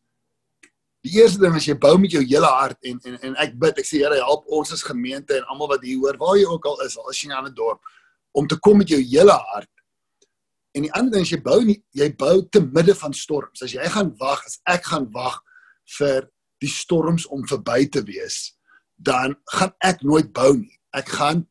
Die 1.07 1.21
eerste 1.21 1.39
ding 1.39 1.55
is 1.55 1.67
jy 1.69 1.75
bou 1.79 1.93
met 2.01 2.11
jou 2.11 2.19
hele 2.25 2.49
hart 2.51 2.89
en 2.89 2.97
en 3.07 3.15
en 3.29 3.35
ek 3.39 3.53
bid, 3.61 3.77
ek 3.79 3.87
sê 3.87 4.01
Here 4.01 4.17
help 4.19 4.47
ons 4.51 4.73
as 4.75 4.83
gemeente 4.83 5.37
en 5.37 5.45
almal 5.53 5.69
wat 5.75 5.85
hier 5.85 6.01
hoor, 6.01 6.17
waar 6.19 6.35
jy 6.39 6.47
ook 6.49 6.65
al 6.67 6.81
is, 6.83 6.97
al 6.99 7.13
is 7.13 7.21
jy 7.21 7.29
in 7.29 7.33
'n 7.35 7.37
ander 7.37 7.53
dorp, 7.55 7.79
om 8.33 8.47
te 8.47 8.57
kom 8.59 8.77
met 8.77 8.89
jou 8.89 8.99
hele 8.99 9.37
hart. 9.51 9.69
En 10.77 10.85
die 10.85 10.93
ander 10.93 11.17
ding 11.17 11.25
is 11.25 11.33
jy 11.33 11.39
bou 11.41 11.57
nie 11.65 11.79
jy 11.97 12.11
bou 12.19 12.35
te 12.53 12.61
midde 12.61 12.93
van 12.99 13.15
storms. 13.17 13.63
As 13.65 13.73
jy 13.73 13.85
gaan 13.93 14.11
wag, 14.21 14.43
as 14.45 14.59
ek 14.69 14.85
gaan 14.91 15.07
wag 15.15 15.39
vir 15.97 16.27
die 16.61 16.69
storms 16.69 17.25
om 17.33 17.45
verby 17.49 17.87
te 17.93 18.03
wees, 18.05 18.53
dan 18.97 19.33
gaan 19.57 19.73
ek 19.85 20.03
nooit 20.05 20.29
bou 20.37 20.51
nie. 20.59 20.77
Ek 20.97 21.09
gaan 21.17 21.45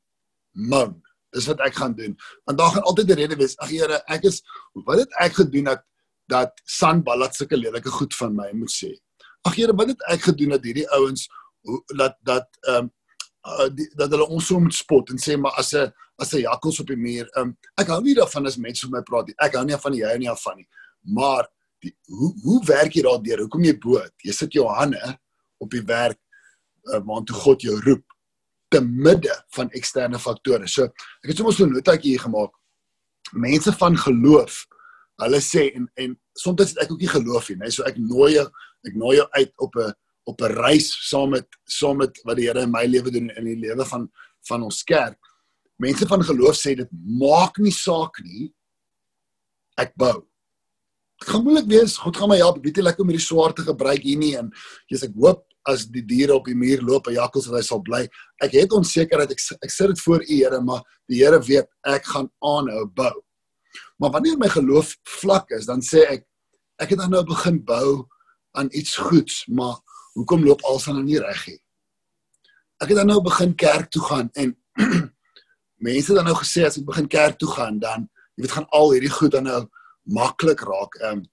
moan. 0.71 0.95
Dis 1.35 1.49
wat 1.50 1.61
ek 1.66 1.75
gaan 1.78 1.97
doen. 1.99 2.14
Want 2.47 2.59
daar 2.61 2.73
gaan 2.76 2.87
altyd 2.87 3.11
'n 3.11 3.18
rede 3.23 3.37
wees. 3.37 3.59
Ag 3.59 3.71
Here, 3.71 4.02
ek 4.06 4.25
is 4.25 4.42
wat 4.87 4.99
het 4.99 5.12
ek 5.21 5.35
gedoen 5.42 5.64
dat 5.73 5.83
dat 6.28 6.52
Sanballat 6.64 7.35
sulke 7.35 7.56
lelike 7.56 7.90
goed 7.90 8.14
van 8.14 8.35
my 8.35 8.50
moet 8.52 8.71
sê? 8.71 8.95
Ag 9.42 9.54
Here, 9.54 9.75
wat 9.75 9.88
het 9.88 10.02
ek 10.09 10.23
gedoen 10.30 10.54
dat 10.54 10.64
hierdie 10.64 10.88
ouens 10.90 11.28
dat 11.97 12.14
dat 12.23 12.47
ehm 12.62 12.85
um, 12.85 12.90
uh, 13.46 13.68
die, 13.72 13.86
dat 13.98 14.10
hulle 14.14 14.26
ons 14.26 14.46
so 14.50 14.60
moet 14.60 14.74
spot 14.74 15.12
en 15.14 15.20
sê 15.22 15.36
maar 15.38 15.54
as 15.60 15.72
'n 15.74 15.92
as 16.18 16.32
'n 16.34 16.44
jakkals 16.46 16.80
op 16.80 16.86
die 16.86 16.96
muur. 16.96 17.28
Um, 17.36 17.56
ek 17.78 17.88
hou 17.88 18.00
nie 18.02 18.14
daarvan 18.14 18.46
as 18.46 18.56
mense 18.56 18.88
met 18.88 18.98
my 18.98 19.02
praat 19.02 19.26
nie. 19.26 19.34
Ek 19.38 19.54
hou 19.54 19.64
nie 19.64 19.76
van 19.76 19.94
jy 19.94 20.08
hou 20.08 20.18
nie 20.18 20.34
van 20.44 20.56
nie. 20.56 20.68
Maar 21.02 21.48
die, 21.82 21.94
hoe 22.08 22.32
hoe 22.42 22.64
werk 22.64 22.92
jy 22.92 23.02
daardeur? 23.02 23.44
Hoekom 23.46 23.64
jy 23.64 23.78
boot? 23.78 24.12
Jy 24.24 24.32
sit 24.32 24.52
jou 24.52 24.66
hande 24.66 25.18
op 25.58 25.70
die 25.70 25.82
werk 25.82 26.18
uh, 26.92 27.00
waartoe 27.00 27.36
God 27.36 27.62
jou 27.62 27.80
roep 27.80 28.04
te 28.68 28.80
midde 28.80 29.34
van 29.54 29.70
eksterne 29.70 30.18
faktore. 30.18 30.68
So 30.68 30.84
ek 30.84 31.30
het 31.30 31.36
sommer 31.36 31.54
so 31.54 31.64
'n 31.64 31.72
notaatjie 31.72 32.16
hier 32.16 32.24
gemaak. 32.24 32.52
Mense 33.32 33.72
van 33.72 33.96
geloof, 33.96 34.66
hulle 35.22 35.40
sê 35.40 35.74
en 35.74 35.90
en 35.94 36.18
soms 36.34 36.70
het 36.70 36.78
ek 36.78 36.92
ook 36.92 37.00
nie 37.00 37.08
geloof 37.08 37.48
nie, 37.50 37.70
so 37.70 37.82
ek 37.84 37.96
nooi 37.96 38.34
jou 38.34 38.46
ek 38.86 38.94
nooi 38.94 39.16
jou 39.16 39.28
uit 39.30 39.52
op 39.56 39.76
'n 39.76 39.94
op 40.26 40.40
'n 40.42 40.52
reis 40.59 40.88
saam 41.09 41.30
met 41.30 41.47
saam 41.64 41.97
met 42.02 42.21
wat 42.25 42.37
die 42.37 42.47
Here 42.47 42.62
in 42.62 42.71
my 42.71 42.85
lewe 42.87 43.11
doen 43.11 43.30
en 43.30 43.47
in 43.47 43.54
die 43.54 43.68
lewe 43.68 43.85
van 43.85 44.11
van 44.49 44.62
ons 44.62 44.83
kerk. 44.83 45.18
Mense 45.76 46.06
van 46.06 46.23
geloof 46.23 46.56
sê 46.56 46.75
dit 46.75 46.88
maak 47.21 47.59
nie 47.59 47.73
saak 47.73 48.23
nie. 48.23 48.52
Ek 49.76 49.92
bou. 49.97 50.23
Dit 51.21 51.28
gaan 51.28 51.42
moeilik 51.42 51.66
wees. 51.66 51.97
God 51.97 52.16
gaan 52.16 52.28
my 52.28 52.37
help. 52.37 52.56
Ek 52.56 52.64
weet 52.64 52.76
nie 52.76 52.85
lekker 52.85 53.02
om 53.02 53.11
hierdie 53.11 53.26
swaar 53.26 53.52
te 53.52 53.62
gebruik 53.62 54.02
hier 54.02 54.18
nie 54.18 54.37
en 54.37 54.50
jy's 54.88 55.02
ek 55.02 55.14
hoop 55.14 55.45
as 55.66 55.87
die 55.90 56.02
diere 56.06 56.35
op 56.35 56.47
die 56.47 56.54
muur 56.54 56.83
loop 56.83 57.09
en 57.09 57.16
jakkals 57.18 57.49
dat 57.50 57.59
hy 57.59 57.62
sal 57.66 57.83
bly. 57.83 58.04
Ek 58.42 58.54
het 58.54 58.73
onsekerheid. 58.73 59.30
Ek 59.35 59.42
ek 59.62 59.71
sit 59.71 59.88
dit 59.88 60.00
voor 60.00 60.23
U 60.23 60.35
Here, 60.35 60.61
maar 60.61 60.83
die 61.09 61.23
Here 61.23 61.40
weet 61.42 61.68
ek 61.85 62.04
gaan 62.04 62.30
aanhou 62.40 62.87
bou. 62.87 63.14
Maar 63.99 64.11
wanneer 64.11 64.38
my 64.38 64.49
geloof 64.49 64.95
vlak 65.21 65.50
is, 65.50 65.66
dan 65.66 65.83
sê 65.83 66.06
ek 66.16 66.26
ek 66.83 66.92
het 66.92 67.00
dan 67.00 67.11
nou 67.11 67.25
begin 67.25 67.62
bou 67.64 68.04
aan 68.56 68.68
iets 68.76 68.97
goeds, 69.00 69.45
maar 69.49 69.80
hoekom 70.16 70.44
loop 70.44 70.64
alles 70.64 70.88
dan 70.88 71.04
nie 71.04 71.20
reg 71.20 71.46
nie? 71.50 71.61
Ek 72.82 72.90
het 72.92 72.99
dan 73.00 73.08
nou 73.08 73.20
begin 73.25 73.54
kerk 73.56 73.90
toe 73.92 74.02
gaan 74.04 74.30
en 74.35 74.52
mense 75.87 76.11
het 76.11 76.18
dan 76.18 76.28
nou 76.28 76.37
gesê 76.40 76.66
as 76.66 76.78
ek 76.80 76.88
begin 76.88 77.08
kerk 77.08 77.38
toe 77.40 77.49
gaan 77.52 77.80
dan 77.80 78.08
jy 78.37 78.44
weet 78.44 78.56
gaan 78.56 78.68
al 78.76 78.92
hierdie 78.92 79.12
goed 79.12 79.32
dan 79.37 79.49
nou 79.49 79.62
maklik 80.04 80.64
raak. 80.66 81.00
Ehm 81.02 81.25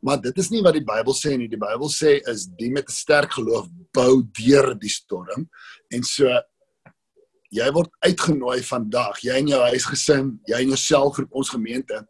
maar 0.00 0.16
dit 0.20 0.36
is 0.40 0.48
nie 0.48 0.62
wat 0.64 0.72
die 0.72 0.84
Bybel 0.84 1.12
sê 1.12 1.34
nie. 1.36 1.48
Die 1.52 1.60
Bybel 1.60 1.90
sê 1.92 2.14
is 2.30 2.46
die 2.56 2.70
met 2.72 2.88
'n 2.88 2.92
sterk 2.92 3.34
geloof 3.36 3.68
bou 3.92 4.22
deur 4.32 4.72
die 4.74 4.88
storm. 4.88 5.48
En 5.92 6.02
so 6.02 6.24
jy 7.50 7.70
word 7.74 7.90
uitgenooi 8.06 8.62
vandag, 8.62 9.20
jy 9.22 9.34
en 9.36 9.48
jou 9.48 9.60
huisgesin, 9.60 10.40
jy 10.46 10.62
en 10.62 10.68
jou 10.68 10.76
selfgroep, 10.76 11.32
ons 11.32 11.50
gemeente 11.50 12.06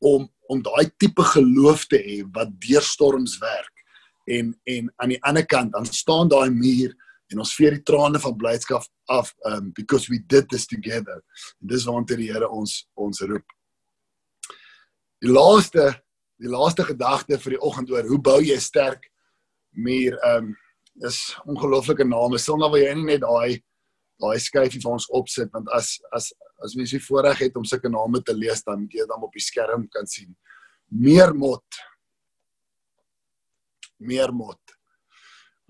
om 0.00 0.28
om 0.50 0.62
daai 0.62 0.90
tipe 0.98 1.22
geloof 1.22 1.84
te 1.86 1.96
hê 1.96 2.24
wat 2.34 2.48
deur 2.58 2.82
storms 2.82 3.38
werk. 3.38 3.79
En 4.30 4.52
en 4.70 4.90
aan 5.02 5.14
die 5.14 5.22
ander 5.26 5.46
kant 5.46 5.72
dan 5.74 5.88
staan 5.88 6.30
daai 6.30 6.50
muur 6.54 6.94
en 7.30 7.42
ons 7.42 7.54
vee 7.54 7.70
die 7.74 7.82
trane 7.86 8.18
van 8.22 8.36
blydskap 8.38 8.86
af 9.10 9.32
um 9.48 9.70
because 9.76 10.10
we 10.10 10.18
did 10.26 10.48
this 10.50 10.66
together. 10.66 11.22
En 11.62 11.70
dis 11.72 11.86
waartoe 11.86 12.18
die 12.18 12.30
Here 12.32 12.48
ons 12.48 12.84
ons 12.94 13.22
roep. 13.26 13.56
Die 15.22 15.30
laaste 15.30 15.92
die 16.40 16.48
laaste 16.48 16.86
gedagte 16.88 17.38
vir 17.38 17.56
die 17.56 17.62
oggend 17.68 17.90
oor 17.92 18.06
hoe 18.08 18.18
bou 18.18 18.38
jy 18.40 18.56
sterk 18.58 19.10
muur 19.76 20.16
um 20.34 20.54
is 21.06 21.20
ongelooflike 21.48 22.04
name. 22.04 22.38
Sal 22.38 22.58
nou 22.60 22.70
wil 22.72 22.82
jy 22.82 22.94
nie 22.98 23.12
net 23.14 23.24
daai 23.24 23.60
daai 24.20 24.38
skyfie 24.42 24.80
vir 24.82 24.92
ons 24.92 25.08
opsit 25.16 25.52
want 25.54 25.68
as 25.76 25.94
as 26.16 26.32
as 26.64 26.74
mens 26.76 26.92
die 26.92 27.00
voorreg 27.00 27.46
het 27.46 27.54
om 27.56 27.64
sulke 27.64 27.88
name 27.88 28.20
te 28.20 28.34
lees 28.36 28.60
dan 28.66 28.82
moet 28.82 28.92
jy 28.92 29.04
dit 29.04 29.12
dan 29.12 29.22
op 29.24 29.36
die 29.36 29.44
skerm 29.44 29.86
kan 29.92 30.08
sien. 30.10 30.34
Meermot. 30.90 31.80
Meermot 34.00 34.76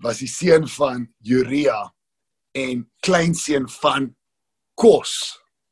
was 0.01 0.21
die 0.23 0.29
seun 0.29 0.65
van 0.67 1.05
Uria 1.27 1.77
en 2.57 2.85
kleinseun 3.05 3.67
van 3.69 4.09
Kos. 4.75 5.13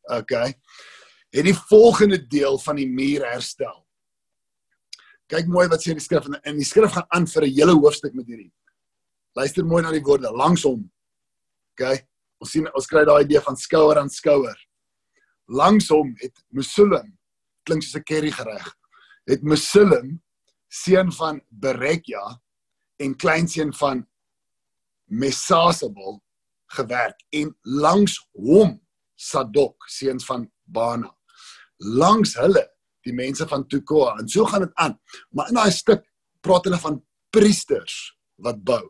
Okay. 0.03 0.53
Het 1.33 1.45
die 1.45 1.55
volgende 1.69 2.19
deel 2.27 2.59
van 2.61 2.77
die 2.77 2.87
muur 2.89 3.25
herstel. 3.25 3.85
Kyk 5.29 5.49
mooi 5.49 5.67
wat 5.69 5.83
sê 5.83 5.93
in 5.93 5.99
die 5.99 6.05
skrif 6.05 6.25
en 6.25 6.39
in 6.49 6.57
die 6.61 6.67
skrif 6.67 6.93
gaan 6.93 7.09
aan 7.13 7.27
vir 7.27 7.45
'n 7.45 7.53
hele 7.53 7.73
hoofstuk 7.73 8.13
met 8.13 8.27
hierdie. 8.27 8.51
Luister 9.35 9.65
mooi 9.65 9.81
na 9.83 9.91
die 9.91 10.03
woorde 10.03 10.31
langs 10.31 10.63
hom. 10.63 10.89
Okay? 11.73 12.07
Ons 12.41 12.51
sien 12.51 12.67
ons 12.73 12.87
kry 12.87 13.05
daai 13.05 13.23
idee 13.23 13.41
van 13.41 13.57
skouer 13.57 13.99
aan 13.99 14.09
skouer. 14.09 14.57
Langs 15.47 15.89
hom 15.89 16.15
het 16.21 16.33
Mesulam 16.49 17.17
klink 17.65 17.83
soos 17.83 17.95
'n 17.95 18.03
curry 18.03 18.31
gereg. 18.31 18.75
Het 19.27 19.43
Mesulam 19.43 20.21
seun 20.67 21.11
van 21.11 21.41
Berekja 21.49 22.41
en 22.99 23.15
kleinseun 23.15 23.71
van 23.79 24.03
Mesasabel 25.09 26.19
gewerk 26.75 27.17
en 27.33 27.55
langs 27.63 28.19
hom 28.37 28.77
Sadok 29.19 29.87
seuns 29.91 30.23
van 30.25 30.45
Bana. 30.63 31.09
Langs 31.77 32.37
hulle 32.39 32.63
die 33.03 33.15
mense 33.15 33.47
van 33.47 33.65
Tekoa 33.67 34.15
en 34.19 34.29
so 34.31 34.45
gaan 34.47 34.63
dit 34.67 34.75
aan. 34.79 34.95
Maar 35.35 35.51
in 35.51 35.59
daai 35.59 35.71
stuk 35.75 36.05
praat 36.45 36.69
hulle 36.69 36.79
van 36.79 37.01
priesters 37.35 37.97
wat 38.45 38.61
bou. 38.63 38.81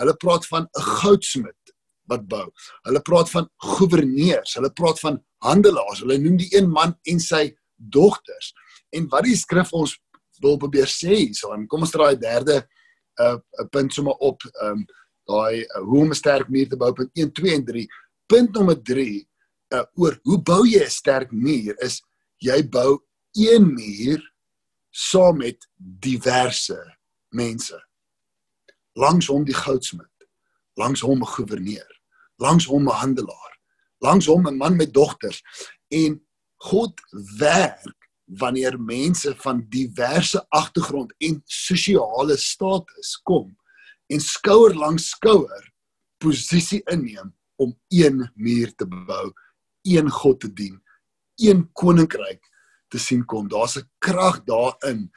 Hulle 0.00 0.16
praat 0.16 0.46
van 0.48 0.64
'n 0.64 0.86
goudsmid 1.00 1.74
wat 2.08 2.24
bou. 2.28 2.46
Hulle 2.82 3.00
praat 3.00 3.30
van 3.30 3.48
goewerneurs, 3.56 4.54
hulle 4.54 4.72
praat 4.72 5.00
van 5.00 5.20
handelaars. 5.44 6.00
Hulle 6.04 6.18
noem 6.18 6.36
die 6.36 6.50
een 6.56 6.70
man 6.70 6.96
en 7.02 7.20
sy 7.20 7.56
dogters. 7.76 8.52
En 8.90 9.08
wat 9.08 9.24
die 9.24 9.36
skrif 9.36 9.72
ons 9.72 9.96
wil 10.40 10.56
probeer 10.56 10.90
sê 10.90 11.14
hierso, 11.14 11.52
en 11.52 11.66
kom 11.66 11.80
ons 11.80 11.94
draai 11.94 12.16
derde 12.18 12.66
'n 13.18 13.42
uh, 13.60 13.68
punt 13.70 13.92
sommer 13.92 14.14
op, 14.14 14.42
ehm 14.42 14.70
um, 14.70 14.86
daai 15.24 15.64
uh, 15.64 15.82
hoe 15.82 16.00
om 16.00 16.10
'n 16.10 16.14
sterk 16.14 16.48
muur 16.48 16.68
te 16.68 16.76
bou 16.76 16.92
punt 16.92 17.10
1 17.12 17.32
2 17.32 17.54
en 17.54 17.64
3. 17.64 17.88
Punt 18.26 18.52
nommer 18.52 18.82
3 18.82 19.28
uh, 19.74 19.84
oor 19.94 20.18
hoe 20.22 20.42
bou 20.42 20.66
jy 20.66 20.84
'n 20.84 20.90
sterk 20.90 21.30
muur 21.32 21.74
is 21.78 22.02
jy 22.38 22.68
bou 22.68 23.00
een 23.32 23.74
muur 23.74 24.20
saam 24.90 25.36
met 25.36 25.68
diverse 25.76 26.78
mense. 27.28 27.78
Langs 28.94 29.26
hom 29.26 29.44
die 29.44 29.54
goudsmid, 29.54 30.28
langs 30.74 31.00
hom 31.00 31.22
'n 31.22 31.26
goewerneur, 31.26 31.90
langs 32.38 32.66
hom 32.66 32.88
'n 32.88 32.94
handelaar, 33.02 33.54
langs 33.98 34.26
hom 34.26 34.46
'n 34.46 34.56
man 34.56 34.76
met 34.76 34.94
dogters 34.94 35.42
en 35.88 36.20
God 36.56 37.00
werk 37.38 38.03
wanneer 38.24 38.80
mense 38.80 39.34
van 39.36 39.66
diverse 39.68 40.46
agtergrond 40.48 41.14
en 41.18 41.42
sosiale 41.44 42.36
status 42.36 43.16
kom 43.22 43.56
en 44.06 44.20
skouer 44.20 44.74
langs 44.74 45.08
skouer 45.08 45.72
posisie 46.18 46.82
inneem 46.92 47.34
om 47.56 47.74
een 47.88 48.30
muur 48.34 48.72
te 48.74 48.86
bou, 48.86 49.32
een 49.82 50.10
God 50.10 50.40
te 50.40 50.52
dien, 50.52 50.80
een 51.36 51.68
koninkryk 51.72 52.42
te 52.88 52.98
sien 52.98 53.24
kom. 53.24 53.48
Daar's 53.48 53.76
'n 53.76 53.88
krag 53.98 54.44
daarin 54.44 55.10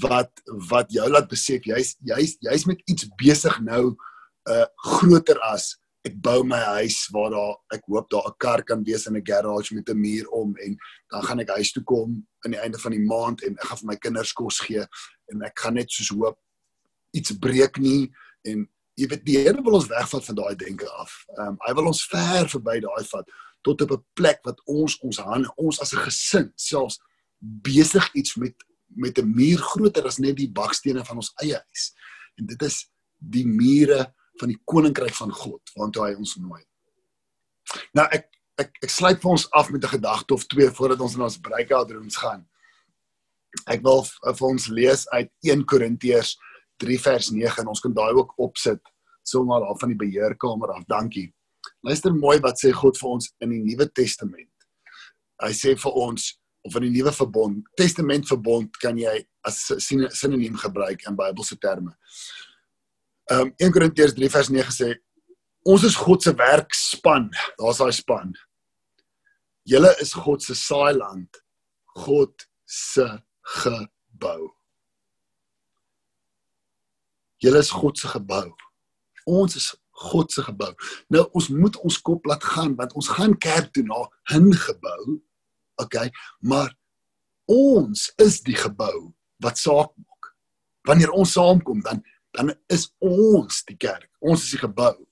wat 0.00 0.30
wat 0.68 0.92
jou 0.92 1.08
laat 1.10 1.28
besef 1.28 1.64
jy's 1.64 1.96
jy's 2.00 2.36
jy's 2.40 2.66
met 2.66 2.80
iets 2.90 3.06
besig 3.20 3.60
nou 3.60 3.96
uh 4.50 4.66
groter 4.76 5.38
as 5.52 5.76
ek 6.04 6.16
bou 6.20 6.42
my 6.44 6.60
huis 6.80 7.08
waar 7.12 7.30
daar 7.30 7.54
ek 7.72 7.84
hoop 7.86 8.10
daar 8.10 8.28
'n 8.28 8.38
kar 8.38 8.62
kan 8.62 8.84
wees 8.84 9.06
in 9.06 9.16
'n 9.16 9.26
garage 9.26 9.74
met 9.74 9.88
'n 9.88 10.00
muur 10.00 10.26
om 10.28 10.56
en 10.56 10.76
dan 11.10 11.22
gaan 11.22 11.40
ek 11.40 11.48
huis 11.48 11.72
toe 11.72 11.84
kom 11.84 12.26
aan 12.44 12.54
die 12.54 12.60
einde 12.60 12.78
van 12.78 12.92
die 12.92 13.04
maand 13.04 13.42
en 13.42 13.56
ek 13.56 13.68
gaan 13.70 13.80
vir 13.82 13.90
my 13.92 13.96
kinders 13.96 14.32
kos 14.32 14.60
gee 14.66 14.84
en 15.32 15.42
ek 15.48 15.58
gaan 15.64 15.78
net 15.78 15.90
soos 15.90 16.12
hoop 16.12 16.38
iets 17.16 17.36
breek 17.40 17.78
nie 17.80 18.10
en 18.48 18.66
jy 19.00 19.08
weet 19.10 19.24
die 19.26 19.38
Here 19.42 19.62
wil 19.64 19.78
ons 19.80 19.88
wegvat 19.90 20.26
van 20.28 20.38
daai 20.38 20.54
denke 20.58 20.88
af. 21.00 21.14
Ehm 21.38 21.54
um, 21.54 21.56
hy 21.66 21.74
wil 21.78 21.90
ons 21.90 22.04
ver 22.10 22.48
verby 22.52 22.78
daai 22.84 23.04
vat 23.10 23.32
tot 23.64 23.82
op 23.82 23.92
'n 23.96 24.04
plek 24.14 24.40
wat 24.44 24.60
ons 24.66 24.98
ons 25.00 25.18
hande 25.18 25.50
ons 25.56 25.80
as 25.80 25.94
'n 25.94 26.04
gesin 26.06 26.52
selfs 26.56 27.00
besig 27.40 28.10
iets 28.14 28.36
met 28.36 28.54
met 28.88 29.18
'n 29.18 29.34
muur 29.34 29.58
groter 29.58 30.06
as 30.06 30.18
net 30.18 30.36
die 30.36 30.50
bakstene 30.50 31.04
van 31.04 31.16
ons 31.16 31.32
eie 31.42 31.56
huis. 31.56 31.94
En 32.38 32.46
dit 32.46 32.62
is 32.62 32.90
die 33.18 33.46
mure 33.46 34.14
van 34.38 34.48
die 34.48 34.60
koninkryk 34.64 35.14
van 35.14 35.32
God 35.32 35.62
waartoe 35.74 36.06
hy 36.06 36.14
ons 36.14 36.36
nooi. 36.36 36.62
Nou 37.92 38.06
ek 38.10 38.30
ek 38.60 38.70
ek 38.86 38.90
sluit 38.90 39.20
vir 39.22 39.30
ons 39.30 39.46
af 39.52 39.70
met 39.70 39.84
'n 39.84 39.94
gedagte 39.98 40.34
of 40.34 40.46
twee 40.46 40.70
voordat 40.70 41.00
ons 41.00 41.16
na 41.16 41.24
ons 41.24 41.40
breakout 41.40 41.90
rooms 41.90 42.16
gaan. 42.16 42.46
Ek 43.66 43.82
wil 43.82 44.04
vir 44.04 44.48
ons 44.48 44.68
lees 44.68 45.08
uit 45.08 45.30
1 45.42 45.64
Korintiërs 45.64 46.36
3 46.82 46.98
vers 46.98 47.30
9 47.30 47.62
en 47.62 47.68
ons 47.68 47.80
kan 47.80 47.92
daai 47.92 48.14
ook 48.14 48.38
opsit 48.38 48.80
sommer 49.22 49.60
daar 49.60 49.78
van 49.78 49.88
die 49.88 49.98
beheerkamer 49.98 50.72
af. 50.74 50.84
Dankie. 50.86 51.32
Luister 51.82 52.14
mooi 52.14 52.38
wat 52.40 52.58
sê 52.60 52.72
God 52.72 52.98
vir 52.98 53.10
ons 53.10 53.30
in 53.40 53.50
die 53.50 53.62
Nuwe 53.62 53.88
Testament. 53.92 54.50
Hy 55.42 55.52
sê 55.52 55.76
vir 55.76 55.92
ons 55.92 56.38
of 56.64 56.76
in 56.76 56.86
die 56.86 56.94
Nuwe 56.98 57.12
Verbond, 57.12 57.64
Testament 57.76 58.28
verbond 58.28 58.76
kan 58.80 58.96
jy 58.96 59.26
as 59.44 59.58
sinoniem 59.84 60.56
gebruik 60.56 61.04
in 61.08 61.16
Bybelse 61.16 61.58
terme. 61.60 61.96
Ehm 63.30 63.48
um, 63.48 63.52
1 63.58 63.72
Korintiërs 63.72 64.14
3 64.16 64.30
vers 64.32 64.50
9 64.52 64.72
sê 64.72 64.94
ons 65.64 65.84
is 65.84 65.96
God 65.96 66.22
se 66.22 66.34
werkspan. 66.36 67.30
Daar's 67.58 67.80
daai 67.80 67.92
span. 67.92 68.34
Julle 69.64 69.94
is 70.00 70.12
God 70.12 70.42
se 70.42 70.54
saailand. 70.54 71.40
God 72.04 72.48
se 72.64 73.06
gebou. 73.62 74.50
Julle 77.44 77.58
is 77.64 77.70
God 77.70 77.98
se 77.98 78.08
gebou. 78.08 78.52
Ons 79.24 79.56
is 79.56 79.72
God 80.04 80.32
se 80.32 80.42
gebou. 80.42 80.72
Nou 81.08 81.24
ons 81.32 81.48
moet 81.54 81.76
ons 81.86 82.00
kop 82.02 82.26
laat 82.28 82.44
gaan 82.54 82.74
want 82.78 82.92
ons 82.98 83.08
gaan 83.16 83.36
kerk 83.38 83.72
toe 83.72 83.84
na 83.86 84.04
'n 84.36 84.52
gebou. 84.52 85.20
OK, 85.80 85.96
maar 86.40 86.74
ons 87.46 88.12
is 88.16 88.40
die 88.40 88.56
gebou 88.56 89.14
wat 89.38 89.58
saak 89.58 89.92
maak. 89.96 90.24
Wanneer 90.86 91.10
ons 91.10 91.32
saamkom 91.32 91.80
dan 91.80 92.02
dan 92.34 92.54
is 92.66 92.90
ons 92.98 93.62
die 93.64 93.76
kerk. 93.76 94.10
Ons 94.18 94.42
is 94.44 94.50
die 94.50 94.66
gebou. 94.66 95.06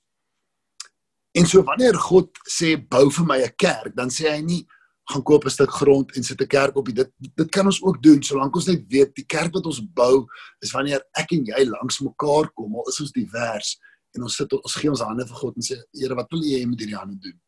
En 1.33 1.45
so 1.49 1.63
wanneer 1.65 1.97
God 1.97 2.29
sê 2.49 2.75
bou 2.77 3.09
vir 3.09 3.25
my 3.25 3.39
'n 3.41 3.53
kerk, 3.57 3.95
dan 3.95 4.09
sê 4.09 4.29
hy 4.29 4.41
nie 4.41 4.67
gaan 5.09 5.23
koop 5.23 5.45
'n 5.45 5.49
stuk 5.49 5.71
grond 5.71 6.15
en 6.15 6.23
sit 6.23 6.41
'n 6.41 6.47
kerk 6.47 6.75
op 6.75 6.85
dit 6.85 7.09
dit 7.19 7.49
kan 7.51 7.65
ons 7.65 7.81
ook 7.83 8.03
doen 8.03 8.23
solank 8.23 8.55
ons 8.55 8.67
net 8.67 8.83
weet 8.87 9.15
die 9.15 9.25
kerk 9.25 9.53
wat 9.53 9.65
ons 9.65 9.81
bou 9.81 10.27
is 10.61 10.71
wanneer 10.71 11.01
ek 11.11 11.31
en 11.31 11.45
jy 11.45 11.65
langs 11.65 11.99
mekaar 11.99 12.51
kom 12.53 12.75
al 12.75 12.87
is 12.87 13.01
ons 13.01 13.11
divers 13.11 13.79
en 14.15 14.23
ons 14.23 14.35
sit 14.35 14.53
ons 14.53 14.75
gee 14.75 14.89
ons 14.89 15.01
hande 15.01 15.25
vir 15.27 15.35
God 15.35 15.55
en 15.55 15.61
sê 15.61 15.75
Here 15.91 16.15
wat 16.15 16.31
wil 16.31 16.39
U 16.39 16.49
hê 16.49 16.65
moet 16.65 16.79
hierdie 16.79 16.97
hande 16.97 17.19
doen? 17.19 17.39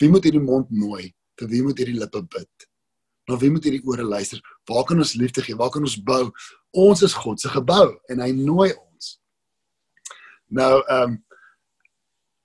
Wie 0.00 0.08
moet 0.08 0.24
hierdie 0.24 0.40
mond 0.40 0.70
nooi? 0.70 1.14
Vir 1.38 1.48
wie 1.48 1.62
moet 1.62 1.78
hierdie 1.78 1.98
lippe 1.98 2.22
bid? 2.22 2.68
Na 3.28 3.36
wie 3.36 3.50
moet 3.50 3.64
hierdie 3.64 3.84
ore 3.86 4.02
luister? 4.02 4.40
Waar 4.66 4.84
kan 4.84 4.98
ons 4.98 5.14
liefde 5.14 5.42
gee? 5.42 5.56
Waar 5.56 5.70
kan 5.70 5.82
ons 5.82 5.96
bou? 6.02 6.32
Ons 6.72 7.02
is 7.02 7.14
God 7.14 7.40
se 7.40 7.48
gebou 7.48 7.98
en 8.08 8.20
hy 8.20 8.32
nooi 8.32 8.72
ons. 8.74 9.20
Nou 10.48 10.82
ehm 10.88 11.10
um, 11.10 11.24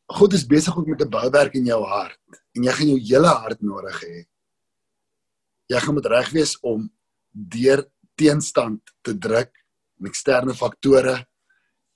God 0.06 0.34
is 0.34 0.46
besig 0.46 0.78
ook 0.78 0.88
met 0.88 1.02
'n 1.02 1.10
bouwerk 1.10 1.54
in 1.54 1.66
jou 1.66 1.84
hart 1.84 2.20
en 2.56 2.64
jy 2.64 2.72
gaan 2.72 2.88
jou 2.88 3.00
hele 3.00 3.28
hart 3.28 3.62
nodig 3.62 4.02
hê. 4.04 4.26
Jy 5.68 5.80
gaan 5.80 5.94
moet 5.94 6.06
reg 6.06 6.30
wees 6.30 6.60
om 6.62 6.92
deur 7.32 7.86
teenstand 8.16 8.82
te 9.02 9.18
druk 9.18 9.52
met 9.98 10.12
eksterne 10.12 10.54
faktore 10.54 11.26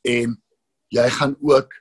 en 0.01 0.41
jy 0.89 1.09
gaan 1.09 1.35
ook 1.39 1.73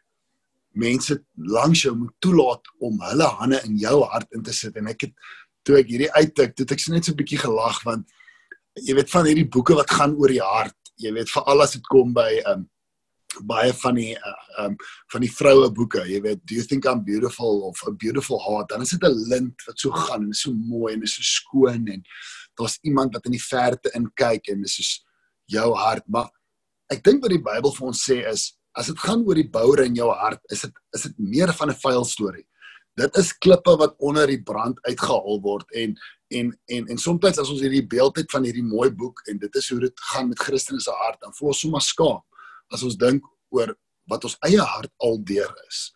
mense 0.71 1.25
langs 1.35 1.83
jou 1.83 1.97
moet 1.97 2.15
toelaat 2.19 2.63
om 2.79 3.01
hulle 3.01 3.25
hande 3.25 3.63
in 3.65 3.79
jou 3.79 4.05
hart 4.05 4.33
in 4.33 4.43
te 4.43 4.53
sit. 4.53 4.77
En 4.77 4.87
ek 4.87 5.01
het 5.01 5.15
toe 5.63 5.79
ek 5.79 5.89
hierdie 5.89 6.13
uittik 6.13 6.55
toe 6.55 6.67
ek 6.67 6.89
net 6.89 7.05
so 7.05 7.13
'n 7.13 7.21
bietjie 7.21 7.39
gelag 7.39 7.83
want 7.85 8.09
jy 8.75 8.95
weet 8.95 9.11
van 9.11 9.27
hierdie 9.27 9.49
boeke 9.49 9.75
wat 9.75 9.91
gaan 9.91 10.15
oor 10.17 10.29
die 10.29 10.45
hart 10.45 10.77
jy 11.03 11.13
weet 11.15 11.31
veral 11.31 11.63
as 11.63 11.75
dit 11.77 11.87
kom 11.87 12.13
by 12.15 12.31
um 12.53 12.67
baie 13.49 13.73
van 13.83 13.99
die 13.99 14.15
uh, 14.17 14.65
um 14.65 14.77
van 15.13 15.25
die 15.25 15.31
vroue 15.33 15.69
boeke, 15.75 16.03
jy 16.09 16.21
weet, 16.25 16.41
do 16.49 16.57
you 16.57 16.65
think 16.65 16.87
I'm 16.89 17.05
beautiful 17.05 17.69
of 17.69 17.81
a 17.87 17.93
beautiful 17.93 18.41
heart? 18.43 18.71
Dan 18.71 18.83
is 18.83 18.95
dit 18.95 19.05
'n 19.05 19.29
lint 19.29 19.67
wat 19.67 19.79
so 19.79 19.91
gaan 19.91 20.25
en 20.25 20.35
so 20.35 20.53
mooi 20.53 20.95
en 20.95 21.03
is 21.03 21.15
so 21.15 21.23
skoon 21.23 21.89
en 21.89 22.03
daar's 22.57 22.79
iemand 22.83 23.15
wat 23.15 23.27
in 23.27 23.33
die 23.33 23.45
verte 23.45 23.91
in 23.95 24.11
kyk 24.15 24.49
en 24.49 24.63
dis 24.63 24.79
is 24.79 25.05
jou 25.47 25.75
hart. 25.75 26.05
Maar 26.09 26.31
ek 26.91 27.05
dink 27.05 27.23
wat 27.23 27.31
die 27.31 27.43
Bybel 27.43 27.73
vir 27.73 27.87
ons 27.87 28.05
sê 28.05 28.25
is 28.27 28.55
as 28.75 28.87
dit 28.87 28.99
gaan 28.99 29.25
oor 29.27 29.35
die 29.35 29.51
bouer 29.51 29.85
in 29.85 29.95
jou 29.95 30.11
hart, 30.11 30.41
is 30.51 30.63
dit 30.63 30.73
is 30.95 31.03
dit 31.03 31.19
meer 31.19 31.53
van 31.53 31.71
'n 31.71 31.81
vuil 31.85 32.05
storie. 32.05 32.47
Dit 32.97 33.17
is 33.17 33.33
klippe 33.33 33.77
wat 33.79 33.95
onder 33.99 34.27
die 34.27 34.43
brand 34.43 34.79
uitgehaal 34.83 35.41
word 35.43 35.71
en 35.73 35.97
en 36.31 36.59
en 36.67 36.89
en 36.89 36.99
soms 36.99 37.39
as 37.39 37.51
ons 37.51 37.61
hierdie 37.61 37.87
beeld 37.87 38.17
het 38.17 38.31
van 38.31 38.45
hierdie 38.45 38.65
mooi 38.65 38.91
boek 38.91 39.21
en 39.29 39.39
dit 39.39 39.55
is 39.57 39.69
hoe 39.71 39.81
dit 39.81 40.01
gaan 40.13 40.29
met 40.29 40.39
Christus 40.39 40.85
se 40.85 40.91
hart, 40.91 41.21
dan 41.21 41.35
voel 41.35 41.49
ons 41.49 41.61
sommer 41.61 41.81
skaam 41.81 42.23
as 42.75 42.85
ons 42.87 42.99
dink 43.01 43.25
oor 43.55 43.75
wat 44.09 44.25
ons 44.25 44.37
eie 44.49 44.61
hart 44.61 44.93
al 45.05 45.19
deur 45.29 45.51
is. 45.69 45.89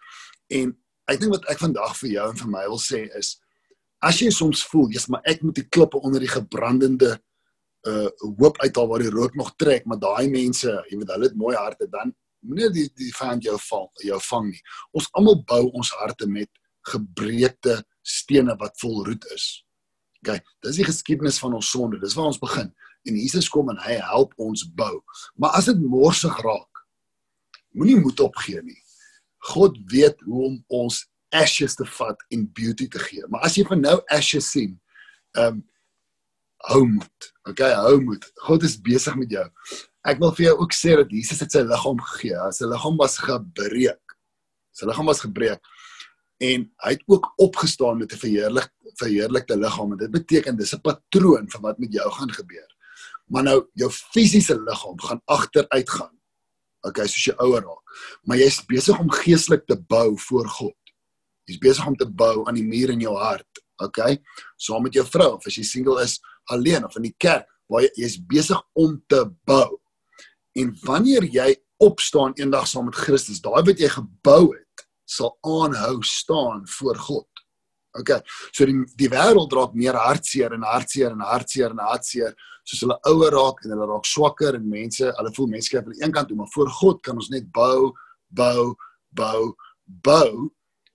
En 0.52 0.72
ek 1.10 1.20
dink 1.20 1.34
wat 1.34 1.48
ek 1.52 1.60
vandag 1.62 1.94
vir 2.00 2.14
jou 2.16 2.28
en 2.30 2.40
vir 2.42 2.52
my 2.52 2.64
wil 2.68 2.80
sê 2.80 3.04
is 3.18 3.36
as 4.02 4.18
jy 4.18 4.32
soms 4.34 4.64
voel, 4.66 4.90
jy's 4.90 5.06
maar 5.12 5.22
ek 5.30 5.44
moet 5.46 5.60
die 5.60 5.68
klippe 5.70 6.00
onder 6.02 6.22
die 6.22 6.32
gebrandende 6.32 7.16
uh 7.86 8.08
hoop 8.38 8.60
uithaal 8.62 8.88
waar 8.90 9.02
die 9.02 9.10
rook 9.10 9.34
nog 9.34 9.54
trek, 9.58 9.86
maar 9.86 9.98
daai 9.98 10.28
mense, 10.30 10.70
jy 10.90 10.98
weet 10.98 11.10
hulle 11.14 11.28
het 11.30 11.38
mooi 11.38 11.54
harte 11.58 11.88
dan 11.90 12.12
moenie 12.46 12.70
die 12.74 12.88
die 12.98 13.12
vyand 13.14 13.46
jou 13.46 13.56
val, 13.68 13.88
jou 14.02 14.18
vang 14.28 14.48
nie. 14.50 14.62
Ons 14.98 15.08
almal 15.18 15.40
bou 15.46 15.64
ons 15.78 15.92
harte 16.00 16.26
met 16.30 16.50
gebreekte 16.90 17.80
stene 18.02 18.56
wat 18.58 18.78
vol 18.82 19.04
roet 19.06 19.26
is. 19.34 19.62
OK, 20.22 20.38
dis 20.66 20.78
die 20.80 20.86
geskiedenis 20.86 21.38
van 21.42 21.54
ons 21.58 21.70
sonde. 21.70 22.00
Dis 22.02 22.14
waar 22.18 22.30
ons 22.30 22.42
begin 22.42 22.70
en 23.08 23.18
Jesus 23.18 23.48
kom 23.52 23.70
en 23.72 23.80
hy 23.84 23.98
help 24.00 24.34
ons 24.40 24.64
bou. 24.76 25.00
Maar 25.36 25.58
as 25.58 25.70
dit 25.70 25.80
morsig 25.80 26.36
raak, 26.44 26.82
moenie 27.76 27.98
moed 28.00 28.20
opgee 28.20 28.62
nie. 28.62 28.78
God 29.52 29.78
weet 29.90 30.20
hoe 30.26 30.44
om 30.50 30.58
ons 30.82 31.02
ashes 31.32 31.74
te 31.78 31.86
vat 31.98 32.18
en 32.34 32.46
beauty 32.54 32.86
te 32.92 33.00
gee. 33.02 33.24
Maar 33.32 33.48
as 33.48 33.56
jy 33.58 33.64
van 33.68 33.82
nou 33.82 33.98
ashes 34.12 34.52
sien, 34.54 34.76
ehm 35.36 35.58
um, 35.58 35.62
hou 36.62 36.84
moed. 36.86 37.24
Okay, 37.50 37.72
hou 37.74 37.96
moed. 38.04 38.22
God 38.46 38.62
is 38.62 38.76
besig 38.78 39.16
met 39.18 39.32
jou. 39.34 39.42
Ek 40.06 40.20
wil 40.22 40.30
vir 40.36 40.44
jou 40.44 40.52
ook 40.60 40.76
sê 40.78 40.92
dat 40.94 41.10
Jesus 41.10 41.40
het 41.42 41.50
sy 41.50 41.64
liggaam 41.66 41.98
gegee. 42.12 42.38
Sy 42.54 42.68
liggaam 42.70 43.00
was 43.00 43.16
gebreek. 43.18 44.14
Sy 44.70 44.86
liggaam 44.86 45.10
was 45.10 45.24
gebreek 45.24 45.58
en 46.42 46.66
hy 46.84 46.94
het 46.96 47.02
ook 47.06 47.32
opgestaan 47.36 47.98
met 47.98 48.12
'n 48.12 48.18
verheerlik 48.18 48.70
verheerlikte 49.00 49.56
liggaam 49.56 49.92
en 49.92 49.98
dit 49.98 50.10
beteken 50.10 50.56
dis 50.56 50.74
'n 50.74 50.80
patroon 50.80 51.50
van 51.50 51.60
wat 51.60 51.78
met 51.78 51.92
jou 51.92 52.10
gaan 52.10 52.32
gebeur 52.32 52.70
maar 53.32 53.46
nou 53.46 53.58
jou 53.80 53.88
fisiese 53.90 54.58
liggaam 54.60 55.00
gaan 55.00 55.22
agteruit 55.24 55.90
gaan. 55.90 56.12
Okay, 56.82 57.06
soos 57.06 57.30
jy 57.30 57.34
ouer 57.40 57.62
raak. 57.62 57.98
Maar 58.26 58.40
jy's 58.42 58.58
besig 58.68 58.98
om 59.00 59.10
geestelik 59.14 59.64
te 59.70 59.78
bou 59.78 60.12
voor 60.26 60.48
God. 60.58 60.94
Jy's 61.48 61.60
besig 61.62 61.86
om 61.86 61.96
te 61.96 62.08
bou 62.08 62.42
aan 62.48 62.58
die 62.58 62.66
muur 62.66 62.92
in 62.92 63.04
jou 63.04 63.14
hart. 63.16 63.62
Okay? 63.82 64.18
Saam 64.60 64.84
met 64.84 64.98
jou 64.98 65.04
vrou 65.06 65.36
of 65.38 65.46
as 65.48 65.56
jy 65.56 65.64
single 65.66 66.02
is, 66.02 66.18
alleen 66.50 66.84
of 66.84 66.96
in 66.98 67.08
die 67.08 67.16
kerk, 67.22 67.46
waar 67.70 67.86
jy 67.86 67.92
jy's 68.02 68.18
besig 68.28 68.60
om 68.78 68.98
te 69.10 69.22
bou. 69.48 69.78
En 70.58 70.74
wanneer 70.84 71.24
jy 71.32 71.54
opstaan 71.82 72.34
eendag 72.38 72.68
saam 72.68 72.90
met 72.90 72.98
Christus, 72.98 73.40
daai 73.42 73.62
wat 73.64 73.80
jy 73.80 73.88
gebou 73.94 74.52
het, 74.52 74.86
sal 75.08 75.32
aanhou 75.46 76.02
staan 76.06 76.66
voor 76.78 76.98
God. 77.08 77.31
Okay. 77.98 78.20
So 78.52 78.64
die 78.68 78.78
die 78.96 79.10
wêreld 79.12 79.52
raak 79.52 79.74
meer 79.76 79.96
hartseer 80.00 80.54
en 80.56 80.64
hartseer 80.64 81.12
en 81.12 81.24
hartseer 81.28 81.74
en 81.74 81.82
hartseer 81.84 82.32
soos 82.64 82.84
hulle 82.84 82.96
ouer 83.10 83.34
raak 83.34 83.60
en 83.64 83.74
hulle 83.74 83.88
raak 83.90 84.08
swakker 84.08 84.56
en 84.56 84.68
mense, 84.70 85.04
hulle 85.18 85.34
voel 85.36 85.50
mense 85.52 85.72
kyk 85.72 85.82
aan 85.82 85.96
die 85.96 86.04
een 86.04 86.14
kant 86.14 86.30
toe, 86.30 86.38
maar 86.38 86.50
voor 86.54 86.70
God 86.78 87.02
kan 87.04 87.18
ons 87.18 87.28
net 87.32 87.48
bou, 87.52 87.90
bou, 88.30 88.72
bou, 89.18 89.52
bou 90.06 90.48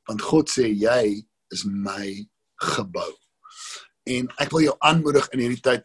want 0.07 0.23
God 0.23 0.49
sê 0.49 0.69
jy 0.71 1.19
is 1.53 1.65
my 1.67 2.15
gebou. 2.73 3.09
En 4.07 4.29
ek 4.39 4.53
wil 4.55 4.69
jou 4.69 4.75
aanmoedig 4.87 5.27
in 5.35 5.43
hierdie 5.43 5.63
tyd. 5.63 5.83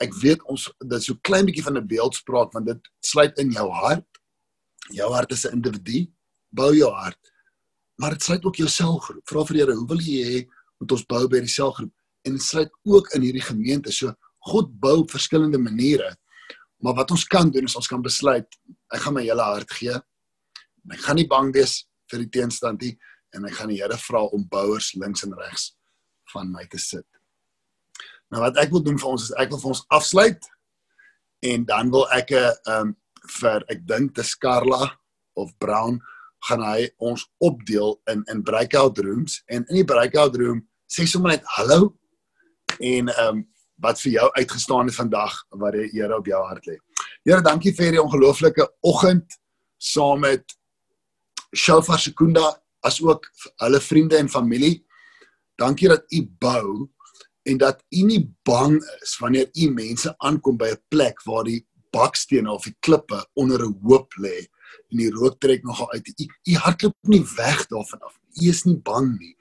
Ek 0.00 0.14
weet 0.22 0.40
ons 0.48 0.64
dit 0.80 1.04
so 1.04 1.20
klein 1.26 1.44
bietjie 1.46 1.66
van 1.66 1.76
'n 1.76 1.86
beeldspraak 1.86 2.54
want 2.56 2.66
dit 2.66 2.92
sluit 3.04 3.38
in 3.38 3.52
jou 3.52 3.68
hart. 3.68 4.08
Jou 4.96 5.12
hart 5.12 5.32
is 5.32 5.44
'n 5.44 5.60
individu. 5.60 6.08
Bou 6.50 6.72
jou 6.72 6.90
hart 6.90 7.20
maar 7.98 8.14
dit 8.14 8.22
sluit 8.22 8.44
ook 8.44 8.56
jou 8.56 8.68
selgroep. 8.70 9.24
Vra 9.26 9.44
vir 9.48 9.56
Here, 9.58 9.74
hoe 9.74 9.86
wil 9.90 10.02
jy 10.02 10.22
hê 10.22 10.40
moet 10.78 10.92
ons 10.94 11.04
bou 11.10 11.24
by 11.30 11.40
die 11.42 11.50
selgroep? 11.50 11.90
En 12.26 12.36
dit 12.36 12.42
sluit 12.42 12.70
ook 12.86 13.10
in 13.16 13.26
hierdie 13.26 13.42
gemeente. 13.42 13.92
So 13.92 14.14
God 14.50 14.70
bou 14.80 15.00
op 15.02 15.10
verskillende 15.10 15.58
maniere. 15.58 16.12
Maar 16.84 16.94
wat 17.00 17.10
ons 17.10 17.26
kan 17.26 17.50
doen 17.50 17.66
is 17.66 17.76
ons 17.76 17.90
kan 17.90 18.02
besluit, 18.02 18.46
ek 18.94 19.02
gaan 19.02 19.16
my 19.16 19.24
hele 19.26 19.42
hart 19.42 19.72
gee. 19.74 19.96
Ek 20.94 21.02
gaan 21.02 21.18
nie 21.18 21.26
bang 21.28 21.50
wees 21.54 21.80
vir 22.10 22.22
die 22.22 22.30
teenstand 22.38 22.84
nie 22.84 22.94
en 23.36 23.48
ek 23.48 23.58
gaan 23.58 23.72
die 23.72 23.80
Here 23.80 23.98
vra 24.00 24.22
om 24.32 24.46
bouers 24.48 24.92
links 24.94 25.26
en 25.26 25.34
regs 25.36 25.72
van 26.32 26.52
my 26.52 26.64
te 26.70 26.78
sit. 26.80 27.06
Nou 28.30 28.44
wat 28.44 28.60
ek 28.60 28.70
wil 28.72 28.84
doen 28.84 29.00
vir 29.00 29.10
ons 29.10 29.26
is 29.26 29.34
ek 29.40 29.50
wil 29.52 29.60
vir 29.64 29.72
ons 29.74 29.84
afsluit 29.98 30.48
en 31.48 31.66
dan 31.66 31.90
wil 31.90 32.06
ek 32.14 32.30
'n 32.30 32.54
um, 32.72 32.94
vir 33.40 33.64
ek 33.68 33.82
dink 33.86 34.14
te 34.14 34.22
Skarla 34.22 34.86
of 35.36 35.50
Brown 35.58 35.98
gaan 36.46 36.62
hy 36.62 36.88
ons 36.98 37.24
opdeel 37.38 38.00
in 38.12 38.22
in 38.32 38.42
breakout 38.42 38.98
rooms 38.98 39.42
en 39.46 39.64
in 39.68 39.80
die 39.80 39.84
breakout 39.84 40.36
room 40.36 40.62
sê 40.86 41.06
sommer 41.06 41.36
net 41.36 41.46
hallo 41.58 41.94
en 42.78 43.08
ehm 43.08 43.38
um, 43.38 43.46
wat 43.78 44.00
vir 44.02 44.12
jou 44.12 44.28
uitgestaan 44.34 44.88
het 44.90 44.96
vandag 44.96 45.34
wat 45.62 45.76
die 45.76 45.88
Here 45.92 46.16
op 46.16 46.26
jou 46.26 46.38
hart 46.42 46.66
lê. 46.66 46.74
Here, 47.22 47.42
dankie 47.42 47.70
vir 47.70 47.84
hierdie 47.88 48.02
ongelooflike 48.02 48.66
oggend 48.82 49.36
saam 49.78 50.24
met 50.24 50.56
Shofar 51.54 52.00
Sekunda 52.02 52.48
as 52.82 52.98
ook 53.02 53.26
hulle 53.62 53.80
vriende 53.80 54.18
en 54.18 54.28
familie. 54.28 54.84
Dankie 55.58 55.88
dat 55.88 56.04
u 56.10 56.24
bou 56.42 56.88
en 57.48 57.58
dat 57.58 57.84
u 57.94 58.02
nie 58.02 58.24
bang 58.42 58.76
is 59.02 59.16
wanneer 59.22 59.48
u 59.54 59.70
mense 59.70 60.14
aankom 60.18 60.58
by 60.58 60.74
'n 60.74 60.82
plek 60.88 61.22
waar 61.22 61.44
die 61.44 61.66
bakstene 61.94 62.50
of 62.52 62.64
die 62.64 62.76
klippe 62.80 63.20
onder 63.34 63.64
'n 63.64 63.78
hoop 63.82 64.14
lê 64.18 64.46
en 64.90 64.98
die 64.98 65.10
rook 65.10 65.40
trek 65.40 65.62
nogal 65.64 65.90
uit. 65.92 66.08
U 66.08 66.26
u 66.52 66.54
hardloop 66.54 66.96
nie 67.02 67.24
weg 67.36 67.66
daarvan 67.66 68.00
af. 68.00 68.18
U 68.42 68.48
is 68.48 68.64
nie 68.64 68.76
bang 68.76 69.18
nie. 69.18 69.36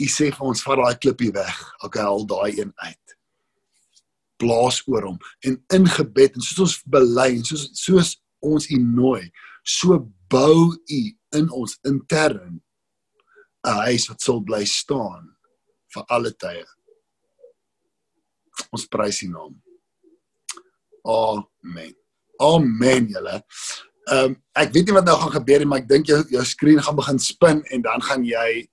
U 0.00 0.06
sê 0.06 0.30
vir 0.30 0.46
ons 0.46 0.62
vat 0.62 0.78
daai 0.78 0.98
klippie 0.98 1.32
weg. 1.32 1.56
Okay, 1.84 2.02
haal 2.02 2.26
daai 2.26 2.60
een 2.60 2.72
uit. 2.76 3.16
Blaas 4.38 4.82
oor 4.86 5.02
hom 5.02 5.18
en 5.40 5.64
in 5.74 5.86
gebed 5.86 6.34
en 6.34 6.40
soos 6.40 6.60
ons 6.60 6.82
bely 6.86 7.30
en 7.36 7.44
soos 7.44 7.70
soos 7.72 8.16
ons 8.40 8.70
u 8.70 8.78
nooi, 8.78 9.30
so 9.64 9.98
bou 10.30 10.76
u 10.90 11.00
in 11.34 11.50
ons 11.50 11.78
intern 11.84 12.62
'n 13.66 13.80
huis 13.84 14.08
wat 14.08 14.20
sal 14.22 14.40
bly 14.40 14.64
staan 14.64 15.36
vir 15.94 16.04
alle 16.08 16.32
tye. 16.32 16.64
Ons 18.74 18.86
prys 18.86 19.22
U 19.22 19.28
naam. 19.32 19.54
Amen. 21.08 21.94
Amen 22.38 23.08
julle. 23.08 23.42
Ehm 24.08 24.24
um, 24.24 24.36
ek 24.56 24.72
weet 24.72 24.88
nie 24.88 24.96
wat 24.96 25.06
nou 25.08 25.16
gaan 25.20 25.34
gebeur 25.36 25.62
nie, 25.62 25.68
maar 25.68 25.82
ek 25.82 25.88
dink 25.88 26.08
jou 26.08 26.18
jou 26.32 26.44
skerm 26.48 26.80
gaan 26.84 26.96
begin 26.96 27.18
spin 27.22 27.62
en 27.74 27.82
dan 27.84 28.04
gaan 28.04 28.24
jy 28.24 28.66